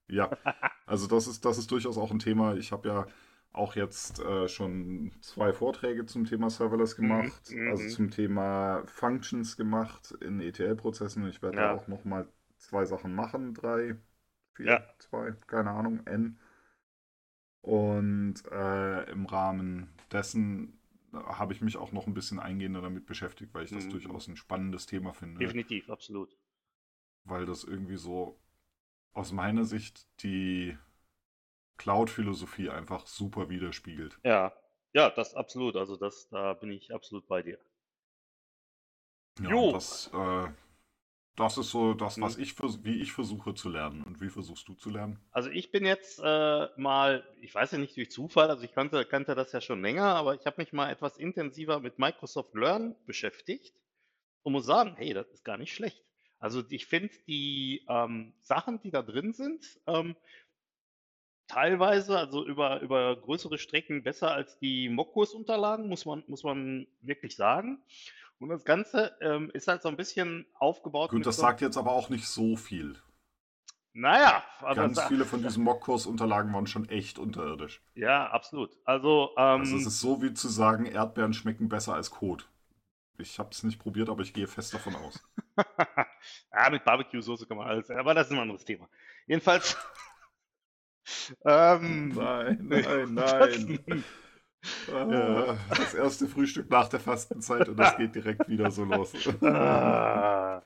Ja, 0.09 0.31
also 0.87 1.07
das 1.07 1.27
ist, 1.27 1.45
das 1.45 1.59
ist 1.59 1.71
durchaus 1.71 1.99
auch 1.99 2.11
ein 2.11 2.19
Thema. 2.19 2.55
Ich 2.57 2.73
habe 2.73 2.89
ja 2.89 3.07
auch 3.53 3.75
jetzt 3.77 4.21
äh, 4.21 4.49
schon 4.49 5.13
zwei 5.21 5.53
Vorträge 5.53 6.07
zum 6.07 6.25
Thema 6.25 6.51
Serverless 6.51 6.97
gemacht, 6.97 7.43
Mhm, 7.51 7.65
also 7.67 7.83
mhm. 7.83 7.89
zum 7.89 8.11
Thema 8.11 8.85
Functions 8.87 9.57
gemacht 9.57 10.13
in 10.21 10.41
ETL-Prozessen. 10.41 11.27
Ich 11.29 11.43
werde 11.43 11.59
Ja. 11.59 11.65
da 11.65 11.71
auch 11.71 11.89
nochmal 11.89 12.29
zwei 12.59 12.85
Sachen 12.87 13.15
machen, 13.15 13.55
drei, 13.55 13.97
vier, 14.55 14.67
Ja. 14.69 14.83
zwei, 14.99 15.33
keine 15.47 15.71
Ahnung, 15.71 16.07
N. 16.07 16.39
Und 17.63 18.35
äh, 18.51 19.11
im 19.11 19.27
Rahmen 19.27 19.89
dessen 20.11 20.79
habe 21.13 21.53
ich 21.53 21.61
mich 21.61 21.77
auch 21.77 21.93
noch 21.93 22.07
ein 22.07 22.15
bisschen 22.15 22.41
eingehender 22.41 22.81
damit 22.81 23.07
beschäftigt, 23.07 23.55
weil 23.55 23.65
ich 23.65 23.73
das 23.73 23.85
Mhm. 23.85 23.89
durchaus 23.89 24.29
ein 24.29 24.37
spannendes 24.37 24.87
Thema 24.87 25.13
finde 25.13 25.41
Definitiv, 25.41 25.91
absolut. 25.91 26.35
weil 27.25 27.47
das 27.47 27.65
irgendwie 27.65 27.97
so 27.97 28.39
aus 29.15 29.33
meiner 29.33 29.65
Sicht 29.65 30.09
die 30.23 30.77
Cloud-Philosophie 31.77 32.71
einfach 32.71 33.07
super 33.07 33.51
widerspiegelt. 33.51 34.19
Ja, 34.25 34.53
ja, 34.95 35.11
das 35.11 35.35
absolut. 35.35 35.77
Also 35.77 35.97
das, 35.97 36.29
da 36.29 36.55
bin 36.55 36.71
ich 36.73 36.93
absolut 36.93 37.27
bei 37.29 37.43
dir. 37.43 37.59
Ja, 39.39 39.51
Jo. 39.51 39.73
Das, 39.73 40.11
äh, 40.15 40.49
das 41.37 41.59
ist 41.59 41.71
so 41.71 41.95
das, 41.95 42.21
was 42.21 42.37
Mhm. 42.37 42.43
ich 42.43 42.59
wie 42.85 43.01
ich 43.03 43.13
versuche 43.13 43.55
zu 43.55 43.69
lernen. 43.71 44.03
Und 44.05 44.21
wie 44.21 44.31
versuchst 44.31 44.69
du 44.69 44.75
zu 44.75 44.91
lernen? 44.91 45.21
Also 45.31 45.49
ich 45.51 45.71
bin 45.71 45.87
jetzt 45.87 46.19
äh, 46.23 46.69
mal, 46.77 47.27
ich 47.41 47.55
weiß 47.55 47.73
ja 47.73 47.79
nicht 47.79 47.97
durch 47.97 48.11
Zufall, 48.11 48.51
also 48.51 48.65
ich 48.65 48.73
kannte, 48.73 49.05
kannte 49.07 49.35
das 49.35 49.53
ja 49.53 49.61
schon 49.61 49.81
länger, 49.83 50.15
aber 50.15 50.35
ich 50.35 50.45
habe 50.45 50.61
mich 50.61 50.73
mal 50.73 50.91
etwas 50.91 51.17
intensiver 51.17 51.81
mit 51.81 51.99
Microsoft 51.99 52.55
Learn 52.55 52.97
beschäftigt 53.07 53.75
und 54.43 54.53
muss 54.53 54.67
sagen, 54.67 54.97
hey, 54.97 55.15
das 55.15 55.31
ist 55.33 55.45
gar 55.45 55.59
nicht 55.59 55.75
schlecht. 55.75 56.05
Also 56.39 56.63
ich 56.71 56.87
finde 56.87 57.15
die 57.29 57.87
ähm, 57.89 58.35
Sachen, 58.41 58.81
die 58.81 58.91
da 58.91 59.03
drin 59.03 59.33
sind, 59.33 59.81
ähm, 59.87 60.17
teilweise, 61.49 62.19
also 62.19 62.45
über, 62.47 62.81
über 62.81 63.17
größere 63.17 63.59
Strecken 63.59 64.03
besser 64.03 64.33
als 64.33 64.59
die 64.59 64.89
Mockkursunterlagen, 64.89 65.89
muss 65.89 66.05
man, 66.07 66.25
muss 66.27 66.43
man 66.45 66.87
wirklich 67.01 67.37
sagen. 67.37 67.83
Und 68.39 68.49
das 68.49 68.65
Ganze 68.65 69.17
ähm, 69.21 69.51
ist 69.55 69.69
halt 69.69 69.83
so 69.83 69.89
ein 69.89 69.97
bisschen 69.97 70.47
aufgebaut 70.59 71.11
Gut, 71.11 71.27
das 71.27 71.37
so, 71.37 71.43
sagt 71.43 71.61
jetzt 71.61 71.77
aber 71.77 71.93
auch 71.93 72.09
nicht 72.11 72.27
so 72.27 72.57
viel. 72.57 73.01
naja, 73.93 74.43
aber 74.61 74.75
Ganz 74.75 75.01
viele 75.03 75.25
von 75.27 75.43
diesen 75.45 75.63
Mockkursunterlagen 75.65 76.53
waren 76.53 76.67
schon 76.67 76.89
echt 76.89 77.19
unterirdisch. 77.19 77.83
Ja, 77.95 78.29
absolut. 78.31 78.77
Also, 78.85 79.31
ähm, 79.37 79.61
Also 79.61 79.77
es 79.77 79.87
ist 79.87 80.01
so 80.01 80.23
wie 80.23 80.33
zu 80.35 80.49
sagen, 80.49 80.87
Erdbeeren 80.87 81.35
schmecken 81.35 81.69
besser 81.69 81.95
als 81.95 82.11
Kot. 82.11 82.49
Ich 83.19 83.39
habe 83.39 83.51
es 83.53 83.63
nicht 83.63 83.79
probiert, 83.79 84.09
aber 84.09 84.23
ich 84.23 84.33
gehe 84.33 84.47
fest 84.49 84.75
davon 84.75 84.97
aus. 84.97 85.23
ja, 86.53 86.71
mit 86.71 86.85
Barbecue-Soße 86.85 87.47
kann 87.47 87.59
man 87.59 87.69
alles, 87.69 87.91
aber 87.91 88.15
das 88.15 88.27
ist 88.29 88.33
ein 88.33 88.39
anderes 88.41 88.65
Thema. 88.65 88.89
Jedenfalls. 89.27 89.77
Ähm, 91.45 92.09
Nein, 92.09 92.59
nein, 92.63 93.15
nein. 93.15 94.05
Ah, 94.93 95.57
Das 95.71 95.95
erste 95.95 96.29
Frühstück 96.29 96.71
nach 96.71 96.89
der 96.89 97.01
Fastenzeit 97.01 97.69
und 97.69 97.77
das 97.77 97.97
geht 97.97 98.15
direkt 98.15 98.49
wieder 98.49 98.71
so 98.71 98.85
los. 98.85 99.13
Ah, 99.43 100.63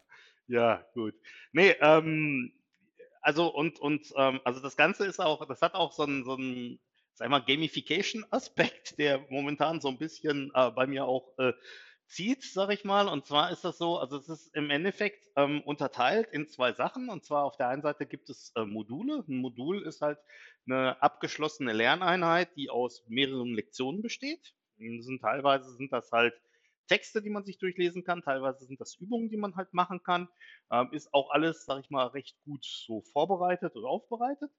ja, 0.48 0.84
gut. 0.94 1.14
Nee, 1.52 1.74
ähm, 1.80 2.52
also 3.22 3.48
und 3.48 3.78
und 3.80 4.12
ähm, 4.16 4.40
also 4.44 4.60
das 4.60 4.76
Ganze 4.76 5.06
ist 5.06 5.18
auch, 5.20 5.46
das 5.46 5.62
hat 5.62 5.74
auch 5.74 5.92
so 5.92 6.02
einen 6.04 6.24
so 6.24 6.34
einen, 6.36 6.78
sag 7.14 7.30
mal, 7.30 7.40
Gamification-Aspekt, 7.40 8.98
der 8.98 9.24
momentan 9.30 9.80
so 9.80 9.88
ein 9.88 9.98
bisschen 9.98 10.52
äh, 10.54 10.70
bei 10.70 10.86
mir 10.86 11.06
auch 11.06 11.32
äh, 11.38 11.52
zieht, 12.06 12.44
sag 12.44 12.70
ich 12.70 12.84
mal. 12.84 13.08
Und 13.08 13.26
zwar 13.26 13.50
ist 13.50 13.64
das 13.64 13.78
so, 13.78 13.98
also 13.98 14.16
es 14.16 14.28
ist 14.28 14.54
im 14.54 14.70
Endeffekt 14.70 15.28
ähm, 15.36 15.62
unterteilt 15.62 16.28
in 16.32 16.48
zwei 16.48 16.72
Sachen. 16.72 17.08
Und 17.08 17.24
zwar 17.24 17.44
auf 17.44 17.56
der 17.56 17.68
einen 17.68 17.82
Seite 17.82 18.06
gibt 18.06 18.30
es 18.30 18.52
äh, 18.56 18.64
Module. 18.64 19.24
Ein 19.28 19.38
Modul 19.38 19.82
ist 19.82 20.00
halt 20.00 20.18
eine 20.66 21.00
abgeschlossene 21.02 21.72
Lerneinheit, 21.72 22.56
die 22.56 22.70
aus 22.70 23.04
mehreren 23.08 23.54
Lektionen 23.54 24.02
besteht. 24.02 24.54
Sind, 24.78 25.20
teilweise 25.20 25.74
sind 25.74 25.92
das 25.92 26.12
halt 26.12 26.34
Texte, 26.86 27.22
die 27.22 27.30
man 27.30 27.44
sich 27.44 27.58
durchlesen 27.58 28.04
kann, 28.04 28.22
teilweise 28.22 28.64
sind 28.64 28.80
das 28.80 28.96
Übungen, 28.96 29.28
die 29.28 29.36
man 29.36 29.56
halt 29.56 29.72
machen 29.74 30.02
kann. 30.02 30.28
Ähm, 30.70 30.88
ist 30.92 31.12
auch 31.12 31.30
alles, 31.30 31.64
sag 31.64 31.80
ich 31.80 31.90
mal, 31.90 32.06
recht 32.06 32.36
gut 32.44 32.64
so 32.64 33.02
vorbereitet 33.12 33.74
oder 33.76 33.88
aufbereitet. 33.88 34.50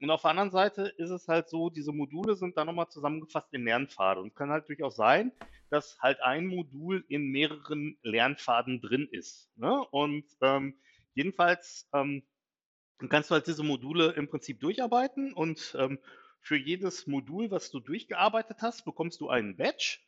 Und 0.00 0.10
auf 0.10 0.22
der 0.22 0.30
anderen 0.30 0.50
Seite 0.50 0.92
ist 0.96 1.10
es 1.10 1.28
halt 1.28 1.48
so, 1.48 1.70
diese 1.70 1.92
Module 1.92 2.36
sind 2.36 2.56
dann 2.56 2.66
nochmal 2.66 2.88
zusammengefasst 2.88 3.52
in 3.52 3.64
Lernpfade. 3.64 4.20
Und 4.20 4.34
kann 4.34 4.50
halt 4.50 4.68
durchaus 4.68 4.96
sein, 4.96 5.32
dass 5.70 5.98
halt 6.00 6.20
ein 6.20 6.46
Modul 6.46 7.04
in 7.08 7.30
mehreren 7.30 7.98
Lernpfaden 8.02 8.80
drin 8.80 9.08
ist. 9.10 9.50
Ne? 9.56 9.84
Und 9.90 10.24
ähm, 10.40 10.78
jedenfalls 11.14 11.88
ähm, 11.92 12.22
kannst 13.08 13.30
du 13.30 13.34
halt 13.34 13.46
diese 13.46 13.62
Module 13.62 14.12
im 14.12 14.28
Prinzip 14.28 14.60
durcharbeiten 14.60 15.32
und 15.32 15.76
ähm, 15.78 15.98
für 16.40 16.56
jedes 16.56 17.06
Modul, 17.06 17.50
was 17.50 17.70
du 17.70 17.80
durchgearbeitet 17.80 18.58
hast, 18.62 18.84
bekommst 18.84 19.20
du 19.20 19.28
einen 19.28 19.56
Badge. 19.56 19.98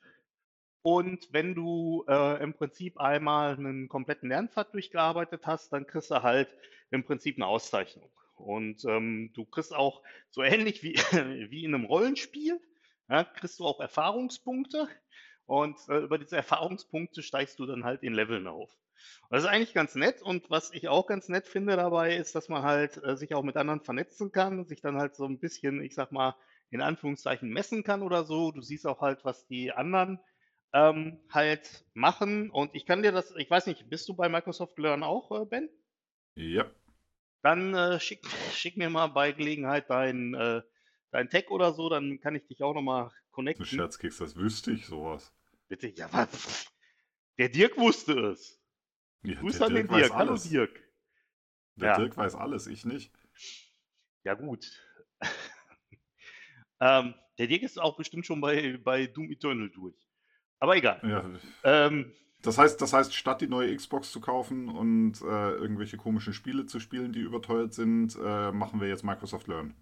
Und 0.82 1.28
wenn 1.32 1.54
du 1.54 2.04
äh, 2.08 2.42
im 2.42 2.54
Prinzip 2.54 2.99
einmal 2.99 3.54
einen 3.54 3.88
kompletten 3.88 4.30
Lernpfad 4.30 4.72
durchgearbeitet 4.72 5.46
hast, 5.46 5.72
dann 5.72 5.87
kriegst 5.87 6.10
du 6.10 6.22
halt 6.22 6.49
im 6.90 7.04
Prinzip 7.04 7.37
eine 7.37 7.46
Auszeichnung. 7.46 8.10
Und 8.37 8.84
ähm, 8.87 9.30
du 9.34 9.44
kriegst 9.44 9.75
auch 9.75 10.02
so 10.30 10.42
ähnlich 10.42 10.82
wie, 10.82 10.94
wie 11.50 11.64
in 11.64 11.75
einem 11.75 11.84
Rollenspiel, 11.84 12.60
ja, 13.08 13.25
kriegst 13.25 13.58
du 13.58 13.66
auch 13.66 13.80
Erfahrungspunkte. 13.80 14.88
Und 15.44 15.76
äh, 15.88 15.99
über 15.99 16.16
diese 16.16 16.37
Erfahrungspunkte 16.37 17.22
steigst 17.22 17.58
du 17.58 17.66
dann 17.66 17.84
halt 17.84 18.02
in 18.02 18.14
Leveln 18.14 18.46
auf. 18.46 18.70
Und 19.22 19.37
das 19.37 19.42
ist 19.42 19.49
eigentlich 19.49 19.75
ganz 19.75 19.94
nett. 19.94 20.22
Und 20.22 20.49
was 20.49 20.72
ich 20.72 20.88
auch 20.88 21.06
ganz 21.06 21.28
nett 21.28 21.46
finde 21.46 21.76
dabei, 21.76 22.16
ist, 22.16 22.34
dass 22.34 22.49
man 22.49 22.62
halt 22.62 23.02
äh, 23.02 23.16
sich 23.16 23.34
auch 23.34 23.42
mit 23.42 23.56
anderen 23.56 23.80
vernetzen 23.80 24.32
kann, 24.32 24.64
sich 24.64 24.80
dann 24.80 24.96
halt 24.96 25.14
so 25.14 25.26
ein 25.26 25.38
bisschen, 25.38 25.82
ich 25.82 25.94
sag 25.94 26.12
mal, 26.12 26.37
in 26.70 26.80
Anführungszeichen 26.80 27.50
messen 27.50 27.82
kann 27.82 28.02
oder 28.02 28.25
so. 28.25 28.52
Du 28.52 28.62
siehst 28.62 28.87
auch 28.87 29.00
halt, 29.00 29.25
was 29.25 29.46
die 29.46 29.72
anderen 29.72 30.20
ähm, 30.72 31.18
halt 31.30 31.84
machen. 31.94 32.50
Und 32.50 32.74
ich 32.74 32.86
kann 32.86 33.02
dir 33.02 33.12
das, 33.12 33.34
ich 33.36 33.50
weiß 33.50 33.66
nicht, 33.66 33.88
bist 33.88 34.08
du 34.08 34.14
bei 34.14 34.28
Microsoft 34.28 34.78
Learn 34.78 35.02
auch, 35.02 35.30
äh, 35.42 35.44
Ben? 35.44 35.68
Ja, 36.36 36.70
Dann 37.42 37.74
äh, 37.74 38.00
schick, 38.00 38.22
schick 38.52 38.76
mir 38.76 38.90
mal 38.90 39.08
bei 39.08 39.32
Gelegenheit 39.32 39.90
dein, 39.90 40.34
äh, 40.34 40.62
dein 41.10 41.28
Tag 41.28 41.50
oder 41.50 41.72
so, 41.72 41.88
dann 41.88 42.20
kann 42.20 42.34
ich 42.34 42.46
dich 42.46 42.62
auch 42.62 42.74
nochmal 42.74 43.08
du 43.08 43.12
connecten. 43.32 43.66
Scherzkeks, 43.66 44.18
das 44.18 44.36
wüsste 44.36 44.72
ich 44.72 44.86
sowas. 44.86 45.32
Bitte, 45.68 45.88
ja, 45.88 46.08
was? 46.12 46.66
Der 47.38 47.48
Dirk 47.48 47.76
wusste 47.76 48.12
es. 48.32 48.60
Ja, 49.22 49.34
Grüß 49.40 49.60
an 49.62 49.74
den 49.74 49.88
Dirk. 49.88 50.12
Hallo. 50.12 50.36
Dirk. 50.36 50.80
Der 51.76 51.88
Ja. 51.88 51.96
Dirk 51.96 52.16
weiß 52.16 52.34
alles, 52.34 52.66
ich 52.66 52.84
nicht. 52.84 53.12
Ja, 54.24 54.34
gut. 54.34 54.66
ähm, 56.80 57.14
der 57.38 57.46
Dirk 57.46 57.62
ist 57.62 57.80
auch 57.80 57.96
bestimmt 57.96 58.26
schon 58.26 58.40
bei, 58.40 58.76
bei 58.78 59.06
Doom 59.06 59.30
Eternal 59.30 59.70
durch. 59.70 60.10
Aber 60.61 60.76
egal. 60.76 61.00
Ja, 61.02 61.25
Ähm, 61.64 62.12
Das 62.43 62.57
heißt, 62.57 62.81
das 62.81 62.93
heißt, 62.95 63.14
statt 63.14 63.40
die 63.43 63.49
neue 63.49 63.75
Xbox 63.76 64.12
zu 64.12 64.21
kaufen 64.21 64.69
und 64.69 65.21
äh, 65.21 65.50
irgendwelche 65.52 65.99
komischen 65.99 66.33
Spiele 66.33 66.64
zu 66.67 66.81
spielen, 66.81 67.12
die 67.12 67.21
überteuert 67.21 67.75
sind, 67.75 68.17
äh, 68.17 68.50
machen 68.52 68.81
wir 68.81 68.88
jetzt 68.88 69.05
Microsoft 69.05 69.47
Learn. 69.47 69.75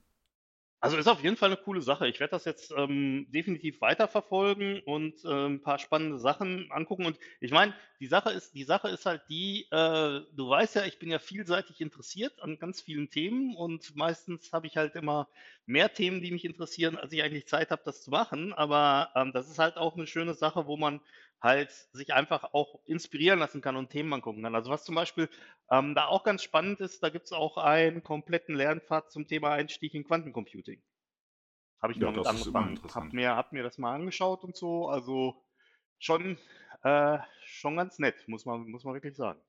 Also 0.81 0.97
ist 0.97 1.09
auf 1.09 1.25
jeden 1.25 1.37
Fall 1.37 1.49
eine 1.49 1.57
coole 1.57 1.83
Sache. 1.83 2.07
Ich 2.07 2.21
werde 2.21 2.31
das 2.31 2.45
jetzt 2.45 2.73
ähm, 2.77 3.27
definitiv 3.31 3.81
weiterverfolgen 3.81 4.81
und 4.81 5.25
äh, 5.25 5.47
ein 5.47 5.61
paar 5.61 5.81
spannende 5.81 6.19
Sachen 6.19 6.71
angucken. 6.71 7.05
Und 7.05 7.19
ich 7.41 7.51
meine, 7.51 7.75
die 7.99 8.07
Sache 8.07 8.31
ist, 8.31 8.55
die 8.55 8.63
Sache 8.63 8.89
ist 8.89 9.05
halt 9.05 9.23
die, 9.29 9.67
äh, 9.73 10.21
du 10.37 10.49
weißt 10.49 10.77
ja, 10.77 10.85
ich 10.85 11.01
bin 11.01 11.11
ja 11.11 11.19
vielseitig 11.19 11.81
interessiert 11.81 12.41
an 12.43 12.61
ganz 12.61 12.81
vielen 12.81 13.11
Themen 13.11 13.57
und 13.57 13.97
meistens 13.97 14.53
habe 14.53 14.69
ich 14.69 14.77
halt 14.77 14.95
immer 14.95 15.29
mehr 15.67 15.93
Themen, 15.93 16.23
die 16.23 16.31
mich 16.31 16.45
interessieren, 16.45 16.97
als 16.97 17.13
ich 17.13 17.25
eigentlich 17.25 17.49
Zeit 17.49 17.73
habe, 17.73 17.83
das 17.85 18.03
zu 18.05 18.11
machen. 18.11 18.53
Aber 18.53 19.11
ähm, 19.17 19.33
das 19.33 19.51
ist 19.51 19.59
halt 19.59 19.79
auch 19.79 19.97
eine 19.97 20.07
schöne 20.07 20.35
Sache, 20.35 20.67
wo 20.69 20.77
man 20.77 21.01
halt 21.41 21.71
sich 21.93 22.13
einfach 22.15 22.53
auch 22.53 22.81
inspirieren 22.85 23.39
lassen 23.39 23.61
kann 23.61 23.77
und 23.77 23.91
Themen 23.91 24.13
angucken 24.13 24.43
kann. 24.43 24.55
Also 24.55 24.71
was 24.71 24.85
zum 24.85 24.95
Beispiel 24.95 25.29
ähm, 25.71 25.95
da 25.95 26.07
auch 26.07 26.25
ganz 26.25 26.43
spannend 26.43 26.81
ist, 26.81 27.03
da 27.03 27.11
gibt 27.11 27.27
es 27.27 27.33
auch 27.33 27.57
einen 27.59 28.03
kompletten 28.03 28.55
Lernpfad 28.55 29.11
zum 29.13 29.27
Thema 29.27 29.51
Einstieg 29.51 29.95
in 29.95 30.05
Quantencomputing. 30.05 30.83
Habe 31.81 31.93
ich 31.93 31.99
Ja, 32.01 32.07
mal 32.07 32.17
mit 32.17 32.27
angefangen. 32.27 32.81
Hab 32.93 33.13
mir, 33.13 33.37
hab 33.37 33.53
mir 33.53 33.63
das 33.63 33.79
mal 33.79 33.95
angeschaut 33.95 34.43
und 34.43 34.57
so. 34.57 34.89
Also 34.89 35.45
schon, 35.99 36.39
äh, 36.83 37.19
schon 37.45 37.77
ganz 37.77 37.99
nett, 37.99 38.27
muss 38.27 38.45
man, 38.45 38.69
muss 38.69 38.85
man 38.85 38.95
wirklich 38.95 39.17
sagen. 39.17 39.41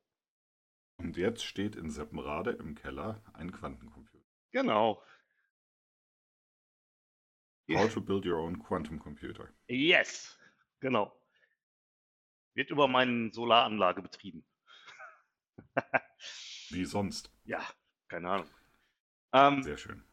Und 0.97 1.17
jetzt 1.17 1.43
steht 1.43 1.75
in 1.75 1.89
Seppenrade 1.89 2.51
im 2.51 2.75
Keller 2.75 3.23
ein 3.33 3.51
Quantencomputer. 3.51 4.25
Genau. 4.51 5.01
How 7.69 7.87
to 7.87 8.01
build 8.01 8.25
your 8.25 8.37
own 8.39 8.57
quantum 8.59 8.99
computer. 8.99 9.49
Yes, 9.67 10.37
genau. 10.81 11.18
Wird 12.59 12.71
über 12.71 12.89
meine 12.89 13.31
Solaranlage 13.31 14.01
betrieben. 14.01 14.43
Wie 16.69 16.83
sonst. 16.83 17.31
Ja, 17.45 17.61
keine 18.09 18.29
Ahnung. 18.29 18.49
Ähm, 19.31 19.63
Sehr 19.63 19.77
schön. 19.77 20.03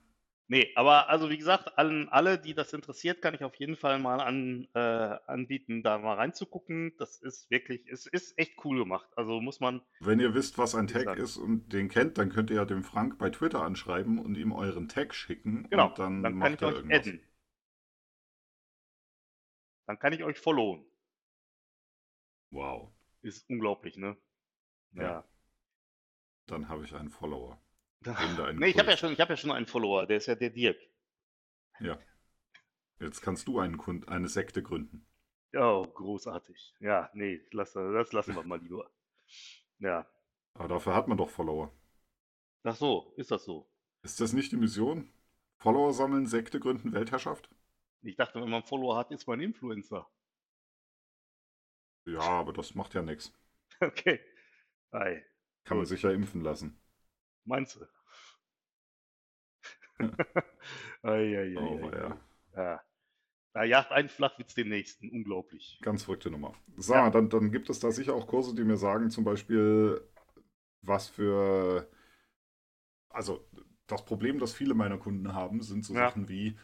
Nee, 0.47 0.71
aber 0.77 1.09
also 1.09 1.29
wie 1.29 1.39
gesagt, 1.39 1.77
allen, 1.77 2.09
alle, 2.09 2.39
die 2.39 2.55
das 2.55 2.73
interessiert, 2.73 3.21
kann 3.21 3.35
ich 3.35 3.43
auf 3.43 3.57
jeden 3.57 3.75
Fall 3.75 3.99
mal 3.99 4.21
an, 4.21 4.69
äh, 4.75 4.79
anbieten, 4.79 5.83
da 5.83 5.99
mal 5.99 6.15
reinzugucken. 6.15 6.97
Das 6.99 7.21
ist 7.21 7.51
wirklich, 7.51 7.85
es 7.89 8.07
ist 8.07 8.39
echt 8.39 8.65
cool 8.65 8.79
gemacht. 8.79 9.09
Also 9.17 9.41
muss 9.41 9.59
man, 9.59 9.83
Wenn 9.99 10.21
ihr 10.21 10.33
wisst, 10.35 10.57
was 10.57 10.77
ein 10.77 10.87
Tag 10.87 11.19
ist 11.19 11.39
und 11.39 11.73
den 11.73 11.89
kennt, 11.89 12.17
dann 12.17 12.29
könnt 12.31 12.51
ihr 12.51 12.57
ja 12.57 12.65
dem 12.65 12.85
Frank 12.85 13.19
bei 13.19 13.29
Twitter 13.31 13.65
anschreiben 13.65 14.21
und 14.21 14.37
ihm 14.37 14.53
euren 14.53 14.87
Tag 14.87 15.15
schicken. 15.17 15.69
genau, 15.69 15.89
Und 15.89 15.99
dann, 15.99 16.23
dann 16.23 16.39
kann 16.39 16.53
macht 16.53 16.55
ich 16.55 16.63
er 16.63 16.69
euch 16.69 16.75
irgendwas. 16.77 17.01
adden. 17.01 17.21
Dann 19.89 19.99
kann 19.99 20.13
ich 20.13 20.23
euch 20.23 20.39
followen. 20.39 20.85
Wow. 22.51 22.93
Ist 23.23 23.49
unglaublich, 23.49 23.97
ne? 23.97 24.17
Ja. 24.93 25.25
Dann 26.47 26.69
habe 26.69 26.85
ich 26.85 26.95
einen 26.95 27.11
Follower. 27.11 27.61
Ja. 28.05 28.15
Einen 28.15 28.59
Nee, 28.59 28.69
ich 28.69 28.79
habe 28.79 28.91
ja 28.91 28.97
schon, 28.97 29.13
ich 29.13 29.21
habe 29.21 29.33
ja 29.33 29.37
schon 29.37 29.51
einen 29.51 29.67
Follower, 29.67 30.07
der 30.07 30.19
ist 30.19 30.27
ja 30.27 30.35
der 30.35 30.51
Dirk. 30.51 30.79
Ja. 31.81 31.99
Jetzt 33.01 33.21
kannst 33.21 33.47
du 33.49 33.59
einen 33.59 33.77
Kund, 33.77 34.09
eine 34.09 34.29
Sekte 34.29 34.63
gründen. 34.63 35.07
Oh, 35.55 35.87
großartig. 35.87 36.75
Ja, 36.81 37.11
nee, 37.15 37.41
lass, 37.51 37.73
das 37.73 38.13
lassen 38.13 38.35
wir 38.35 38.43
mal 38.45 38.61
lieber. 38.61 38.91
Ja. 39.79 40.07
Aber 40.55 40.69
dafür 40.69 40.95
hat 40.95 41.09
man 41.09 41.19
doch 41.19 41.31
Follower. 41.31 41.73
Ach 42.63 42.77
so, 42.77 43.13
ist 43.17 43.31
das 43.31 43.45
so? 43.45 43.69
Ist 44.03 44.21
das 44.21 44.33
nicht 44.33 44.53
die 44.53 44.57
Mission? 44.57 45.11
Follower 45.59 45.93
sammeln, 45.93 46.27
Sekte 46.27 46.61
gründen, 46.61 46.93
Weltherrschaft? 46.93 47.49
Ich 48.03 48.17
dachte, 48.17 48.41
wenn 48.41 48.51
man 48.51 48.63
Follower 48.63 48.97
hat, 48.97 49.11
ist 49.11 49.27
man 49.27 49.41
Influencer. 49.41 50.09
Ja, 52.07 52.21
aber 52.23 52.53
das 52.55 52.75
macht 52.75 52.95
ja 52.95 53.03
nichts. 53.03 53.33
Okay. 53.81 54.21
Ei, 54.93 55.25
Kann 55.65 55.77
man 55.77 55.85
sich 55.85 56.01
ja 56.01 56.11
impfen 56.13 56.41
lassen. 56.41 56.81
meinst 57.45 57.77
du? 57.77 57.87
ei, 61.03 61.37
ei, 61.37 61.57
ei, 61.59 61.61
Oh, 61.61 61.91
ja. 61.93 62.17
Ja. 62.57 62.83
Da 63.53 63.65
jagt 63.65 63.93
ein 63.93 64.09
Flachwitz 64.09 64.55
den 64.55 64.69
nächsten. 64.69 65.11
Unglaublich. 65.11 65.81
Ganz 65.83 66.05
verrückte 66.05 66.31
Nummer. 66.31 66.55
Sag 66.77 66.97
Ja. 66.97 67.11
dann, 67.11 67.29
dann 67.31 67.51
gibt 67.53 67.71
es 67.71 67.81
da 67.81 67.91
sicher 67.91 68.15
auch 68.15 68.27
Kurse, 68.27 68.55
die 68.55 68.65
mir 68.65 68.77
sagen, 68.77 69.11
zum 69.11 69.25
Beispiel, 69.25 70.01
was 70.83 71.09
für. 71.09 71.89
Also, 73.09 73.47
das 73.87 74.05
Problem, 74.05 74.39
das 74.39 74.53
viele 74.55 74.75
meiner 74.75 74.99
Kunden 74.99 75.33
haben, 75.35 75.63
sind 75.63 75.85
so 75.85 75.95
Ja. 75.95 76.11
Sachen 76.11 76.29
wie: 76.29 76.57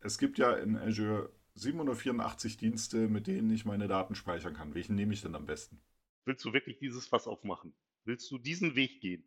Es 0.00 0.18
gibt 0.18 0.38
ja 0.38 0.54
in 0.54 0.76
Azure 0.76 1.30
784 1.54 2.56
Dienste, 2.56 3.08
mit 3.08 3.26
denen 3.26 3.50
ich 3.50 3.64
meine 3.64 3.88
Daten 3.88 4.14
speichern 4.14 4.54
kann. 4.54 4.74
Welchen 4.74 4.94
nehme 4.94 5.12
ich 5.12 5.22
denn 5.22 5.34
am 5.34 5.46
besten? 5.46 5.80
Willst 6.24 6.44
du 6.44 6.52
wirklich 6.52 6.78
dieses 6.78 7.06
Fass 7.06 7.26
aufmachen? 7.26 7.74
Willst 8.04 8.30
du 8.30 8.38
diesen 8.38 8.76
Weg 8.76 9.00
gehen? 9.00 9.24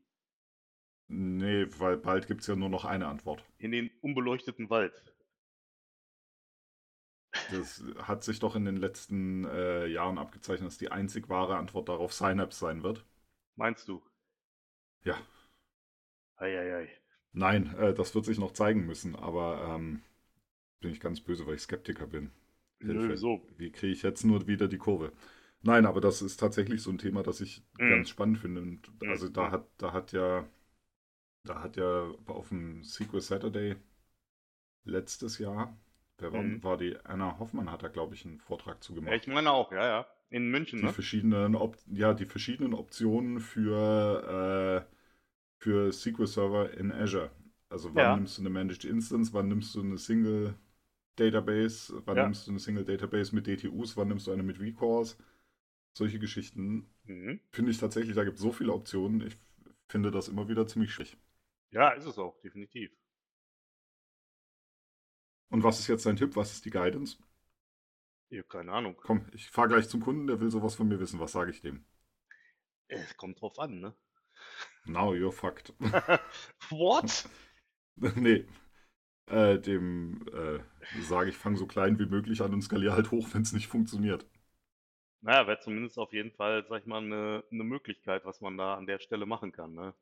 Nee, 1.07 1.67
weil 1.77 1.97
bald 1.97 2.27
gibt 2.27 2.41
es 2.41 2.47
ja 2.47 2.55
nur 2.55 2.69
noch 2.69 2.85
eine 2.85 3.07
Antwort. 3.07 3.43
In 3.57 3.71
den 3.71 3.91
unbeleuchteten 4.01 4.69
Wald? 4.69 4.93
Das 7.51 7.83
hat 7.97 8.23
sich 8.23 8.39
doch 8.39 8.55
in 8.55 8.65
den 8.65 8.77
letzten 8.77 9.43
äh, 9.45 9.87
Jahren 9.87 10.17
abgezeichnet, 10.17 10.67
dass 10.67 10.77
die 10.77 10.91
einzig 10.91 11.29
wahre 11.29 11.57
Antwort 11.57 11.89
darauf 11.89 12.13
Synapse 12.13 12.59
sein 12.59 12.83
wird. 12.83 13.05
Meinst 13.55 13.87
du? 13.87 14.01
Ja. 15.03 15.17
Eieiei. 16.37 16.89
Nein, 17.31 17.75
äh, 17.75 17.93
das 17.93 18.13
wird 18.15 18.25
sich 18.25 18.39
noch 18.39 18.53
zeigen 18.53 18.85
müssen, 18.85 19.15
aber 19.15 19.75
ähm, 19.75 20.03
bin 20.83 20.91
ich 20.91 21.01
ganz 21.01 21.21
böse, 21.21 21.47
weil 21.47 21.55
ich 21.55 21.61
Skeptiker 21.63 22.07
bin. 22.07 22.31
Nö, 22.81 23.15
so. 23.17 23.41
Wie 23.57 23.71
kriege 23.71 23.93
ich 23.93 24.03
jetzt 24.03 24.23
nur 24.25 24.47
wieder 24.47 24.67
die 24.67 24.77
Kurve? 24.77 25.11
Nein, 25.61 25.85
aber 25.85 26.01
das 26.01 26.21
ist 26.21 26.37
tatsächlich 26.37 26.81
so 26.81 26.91
ein 26.91 26.97
Thema, 26.97 27.23
das 27.23 27.41
ich 27.41 27.63
Mhm. 27.79 27.87
ganz 27.87 28.09
spannend 28.09 28.39
finde. 28.39 28.61
Und 28.61 28.89
Mhm. 29.01 29.09
also 29.09 29.29
da 29.29 29.51
hat, 29.51 29.67
da 29.77 29.93
hat 29.93 30.11
ja, 30.11 30.45
da 31.45 31.61
hat 31.63 31.77
ja 31.77 32.11
auf 32.27 32.49
dem 32.49 32.83
Sequel 32.83 33.21
Saturday 33.21 33.77
letztes 34.85 35.39
Jahr, 35.39 35.75
wer 36.19 36.31
war, 36.31 36.45
Mhm. 36.45 36.61
war 36.63 36.77
die 36.77 36.97
Anna 37.05 37.37
Hoffmann, 37.37 37.69
hat 37.69 37.83
da 37.83 37.89
glaube 37.89 38.15
ich 38.15 38.25
einen 38.25 38.39
Vortrag 38.39 38.81
Ja, 39.05 39.13
zugemacht. 39.13 39.13
ich 39.13 39.27
meine 39.27 39.51
auch, 39.51 39.71
ja, 39.71 39.85
ja. 39.85 40.07
In 40.29 40.49
München, 40.49 40.81
die 40.81 40.87
ne? 40.87 40.95
verschiedenen, 40.95 41.55
Op 41.55 41.77
ja, 41.91 42.13
die 42.13 42.25
verschiedenen 42.25 42.73
Optionen 42.73 43.39
für, 43.39 44.85
äh, 44.89 44.95
für 45.59 45.87
SQL 45.89 46.27
Server 46.27 46.73
in 46.73 46.91
Azure. 46.91 47.31
Also 47.69 47.95
wann 47.95 48.13
Ja. 48.13 48.15
nimmst 48.15 48.37
du 48.37 48.41
eine 48.43 48.49
Managed 48.49 48.85
Instance, 48.85 49.33
wann 49.33 49.47
nimmst 49.47 49.75
du 49.75 49.81
eine 49.81 49.97
Single 49.97 50.55
Database, 51.15 52.01
wann 52.05 52.17
Ja. 52.17 52.23
nimmst 52.23 52.47
du 52.47 52.51
eine 52.51 52.59
Single 52.59 52.85
Database 52.85 53.35
mit 53.35 53.47
DTUs, 53.47 53.97
wann 53.97 54.07
nimmst 54.09 54.27
du 54.27 54.31
eine 54.31 54.43
mit 54.43 54.57
vCores. 54.57 55.17
Solche 55.93 56.19
Geschichten 56.19 56.89
Mhm. 57.05 57.39
finde 57.51 57.71
ich 57.71 57.79
tatsächlich, 57.79 58.15
da 58.15 58.23
gibt 58.25 58.37
es 58.37 58.43
so 58.43 58.51
viele 58.53 58.73
Optionen. 58.73 59.21
Ich 59.27 59.37
finde 59.89 60.11
das 60.11 60.27
immer 60.29 60.47
wieder 60.49 60.67
ziemlich 60.67 60.93
schwierig. 60.93 61.17
Ja, 61.71 61.89
ist 61.89 62.05
es 62.05 62.17
auch, 62.17 62.39
definitiv. 62.39 62.89
Und 65.49 65.63
was 65.63 65.79
ist 65.79 65.87
jetzt 65.87 66.05
dein 66.05 66.17
Tipp? 66.17 66.35
Was 66.35 66.51
ist 66.51 66.65
die 66.65 66.69
Guidance? 66.69 67.15
Ich 68.27 68.37
habe 68.39 68.49
keine 68.49 68.73
Ahnung. 68.73 68.97
Komm, 69.01 69.25
ich 69.31 69.49
fahre 69.49 69.69
gleich 69.69 69.87
zum 69.87 70.01
Kunden, 70.01 70.27
der 70.27 70.41
will 70.41 70.51
sowas 70.51 70.75
von 70.75 70.89
mir 70.89 70.99
wissen. 70.99 71.21
Was 71.21 71.31
sage 71.31 71.51
ich 71.51 71.61
dem? 71.61 71.85
Es 72.87 73.17
kommt 73.17 73.41
drauf 73.41 73.59
an, 73.59 73.81
ne? 73.81 73.93
Now 74.85 75.13
you're 75.13 75.31
fucked. 75.31 75.73
What? 76.69 77.25
nee. 78.15 78.45
Äh, 79.27 79.59
dem 79.59 80.25
äh, 80.33 80.59
sage 81.01 81.29
ich, 81.31 81.37
fang 81.37 81.55
so 81.57 81.65
klein 81.65 81.99
wie 81.99 82.05
möglich 82.05 82.41
an 82.41 82.53
und 82.53 82.61
skaliere 82.61 82.93
halt 82.95 83.11
hoch, 83.11 83.27
wenn 83.33 83.41
es 83.41 83.51
nicht 83.53 83.67
funktioniert. 83.67 84.25
Naja, 85.21 85.47
wäre 85.47 85.59
zumindest 85.59 85.97
auf 85.97 86.13
jeden 86.13 86.31
Fall, 86.33 86.67
sag 86.69 86.81
ich 86.81 86.85
mal, 86.85 87.01
eine, 87.01 87.43
eine 87.51 87.63
Möglichkeit, 87.63 88.25
was 88.25 88.41
man 88.41 88.57
da 88.57 88.75
an 88.75 88.85
der 88.85 88.99
Stelle 88.99 89.25
machen 89.25 89.51
kann, 89.51 89.73
ne? 89.73 89.95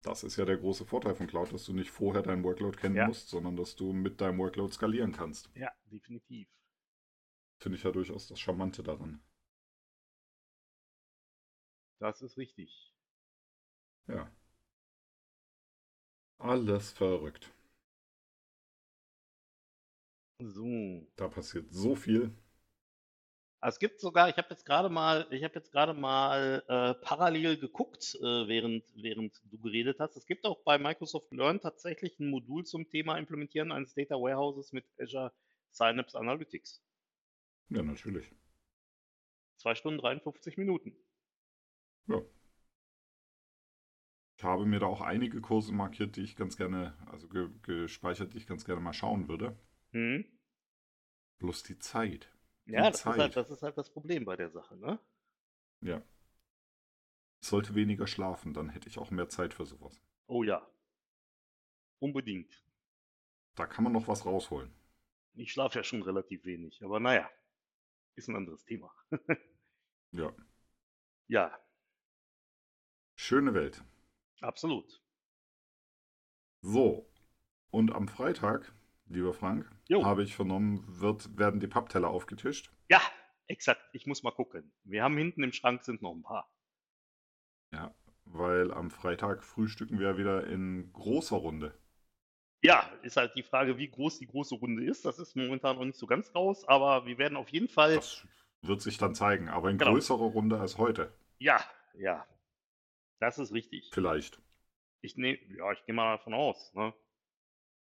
Das 0.00 0.24
ist 0.24 0.36
ja 0.38 0.46
der 0.46 0.56
große 0.56 0.86
Vorteil 0.86 1.14
von 1.14 1.26
Cloud, 1.26 1.52
dass 1.52 1.66
du 1.66 1.74
nicht 1.74 1.90
vorher 1.90 2.22
deinen 2.22 2.44
Workload 2.44 2.78
kennen 2.78 2.96
Ja. 2.96 3.04
musst, 3.04 3.28
sondern 3.28 3.56
dass 3.58 3.76
du 3.76 3.92
mit 3.92 4.22
deinem 4.22 4.38
Workload 4.38 4.72
skalieren 4.72 5.12
kannst. 5.12 5.50
Ja, 5.54 5.72
definitiv. 5.90 6.46
Finde 7.58 7.76
ich 7.76 7.84
ja 7.84 7.92
durchaus 7.92 8.28
das 8.28 8.40
Charmante 8.40 8.82
daran. 8.82 9.20
Das 11.98 12.22
ist 12.22 12.38
richtig. 12.38 12.94
Ja. 14.08 14.30
Alles 16.38 16.92
verrückt. 16.92 17.52
So. 20.38 21.06
Da 21.16 21.28
passiert 21.28 21.72
so 21.72 21.94
viel. 21.94 22.32
Es 23.62 23.78
gibt 23.78 24.00
sogar, 24.00 24.28
ich 24.28 24.36
habe 24.36 24.48
jetzt 24.50 24.66
gerade 24.66 24.88
mal, 24.88 25.26
ich 25.30 25.42
habe 25.42 25.54
jetzt 25.54 25.72
gerade 25.72 25.94
mal 25.94 26.62
äh, 26.68 26.94
parallel 27.02 27.56
geguckt, 27.56 28.14
äh, 28.20 28.46
während, 28.46 28.84
während 28.94 29.40
du 29.50 29.58
geredet 29.58 29.98
hast. 29.98 30.16
Es 30.16 30.26
gibt 30.26 30.44
auch 30.44 30.62
bei 30.62 30.78
Microsoft 30.78 31.32
Learn 31.32 31.60
tatsächlich 31.60 32.18
ein 32.20 32.28
Modul 32.28 32.64
zum 32.64 32.88
Thema 32.88 33.16
Implementieren 33.16 33.72
eines 33.72 33.94
Data 33.94 34.14
Warehouses 34.14 34.72
mit 34.72 34.84
Azure 35.00 35.32
Synapse 35.72 36.18
Analytics. 36.18 36.82
Ja, 37.70 37.82
natürlich. 37.82 38.30
Zwei 39.56 39.74
Stunden 39.74 40.00
53 40.00 40.58
Minuten. 40.58 40.94
Ja. 42.08 42.20
Ich 44.36 44.44
habe 44.44 44.66
mir 44.66 44.80
da 44.80 44.86
auch 44.86 45.00
einige 45.00 45.40
Kurse 45.40 45.72
markiert, 45.72 46.16
die 46.16 46.22
ich 46.22 46.36
ganz 46.36 46.58
gerne, 46.58 46.94
also 47.06 47.26
ge 47.26 47.48
gespeichert, 47.62 48.34
die 48.34 48.38
ich 48.38 48.46
ganz 48.46 48.66
gerne 48.66 48.82
mal 48.82 48.92
schauen 48.92 49.28
würde. 49.28 49.56
Hm? 49.96 50.26
Bloß 51.38 51.62
die 51.62 51.78
Zeit. 51.78 52.30
Ja, 52.66 52.82
Die 52.82 52.88
das 52.88 52.96
ist, 52.96 53.02
Zeit. 53.02 53.18
halt, 53.18 53.36
das 53.36 53.50
ist 53.50 53.62
halt 53.62 53.78
das 53.78 53.90
Problem 53.90 54.26
bei 54.26 54.36
der 54.36 54.50
Sache, 54.50 54.76
ne? 54.76 55.00
Ja. 55.80 56.02
Ich 57.40 57.48
sollte 57.48 57.74
weniger 57.74 58.06
schlafen, 58.06 58.52
dann 58.52 58.68
hätte 58.68 58.88
ich 58.90 58.98
auch 58.98 59.10
mehr 59.10 59.30
Zeit 59.30 59.54
für 59.54 59.64
sowas. 59.64 59.98
Oh 60.26 60.42
ja. 60.42 60.68
Unbedingt. 61.98 62.62
Da 63.54 63.66
kann 63.66 63.84
man 63.84 63.94
noch 63.94 64.06
was 64.06 64.26
rausholen. 64.26 64.70
Ich 65.32 65.52
schlafe 65.52 65.78
ja 65.78 65.84
schon 65.84 66.02
relativ 66.02 66.44
wenig, 66.44 66.82
aber 66.84 67.00
naja, 67.00 67.30
ist 68.16 68.28
ein 68.28 68.36
anderes 68.36 68.64
Thema. 68.66 68.92
Ja. 70.12 70.30
ja, 71.28 71.58
Schöne 73.16 73.54
Welt. 73.54 73.82
absolut. 74.40 75.02
So. 76.60 77.10
Und 77.70 77.92
am 77.92 78.08
Freitag, 78.08 78.74
lieber 79.06 79.32
Frank, 79.34 79.70
Jo. 79.88 80.04
habe 80.04 80.22
ich 80.22 80.34
vernommen, 80.34 80.84
wird, 81.00 81.36
werden 81.38 81.60
die 81.60 81.66
Pappteller 81.66 82.08
aufgetischt. 82.08 82.70
Ja, 82.88 83.00
exakt. 83.46 83.82
Ich 83.92 84.06
muss 84.06 84.22
mal 84.22 84.30
gucken. 84.32 84.72
Wir 84.84 85.02
haben 85.02 85.16
hinten 85.16 85.42
im 85.42 85.52
Schrank 85.52 85.84
sind 85.84 86.02
noch 86.02 86.12
ein 86.14 86.22
paar. 86.22 86.50
Ja. 87.72 87.94
Weil 88.24 88.72
am 88.72 88.90
Freitag 88.90 89.44
frühstücken 89.44 90.00
wir 90.00 90.18
wieder 90.18 90.46
in 90.48 90.92
großer 90.92 91.36
Runde. 91.36 91.78
Ja, 92.62 92.90
ist 93.02 93.16
halt 93.16 93.34
die 93.36 93.44
Frage, 93.44 93.78
wie 93.78 93.88
groß 93.88 94.18
die 94.18 94.26
große 94.26 94.56
Runde 94.56 94.84
ist. 94.84 95.04
Das 95.04 95.20
ist 95.20 95.36
momentan 95.36 95.76
noch 95.76 95.84
nicht 95.84 95.98
so 95.98 96.06
ganz 96.08 96.34
raus, 96.34 96.64
aber 96.66 97.06
wir 97.06 97.18
werden 97.18 97.36
auf 97.36 97.50
jeden 97.50 97.68
Fall. 97.68 97.94
Das 97.94 98.26
wird 98.62 98.80
sich 98.82 98.98
dann 98.98 99.14
zeigen, 99.14 99.48
aber 99.48 99.70
in 99.70 99.78
Genau. 99.78 99.92
größerer 99.92 100.18
Runde 100.24 100.58
als 100.58 100.76
heute. 100.76 101.12
Ja, 101.38 101.60
ja. 101.94 102.26
Das 103.20 103.38
ist 103.38 103.52
richtig. 103.52 103.90
Vielleicht. 103.92 104.40
Ich 105.02 105.16
nehme, 105.16 105.38
ja, 105.56 105.70
ich 105.72 105.84
gehe 105.86 105.94
mal 105.94 106.16
davon 106.16 106.34
aus. 106.34 106.74
Ne? 106.74 106.92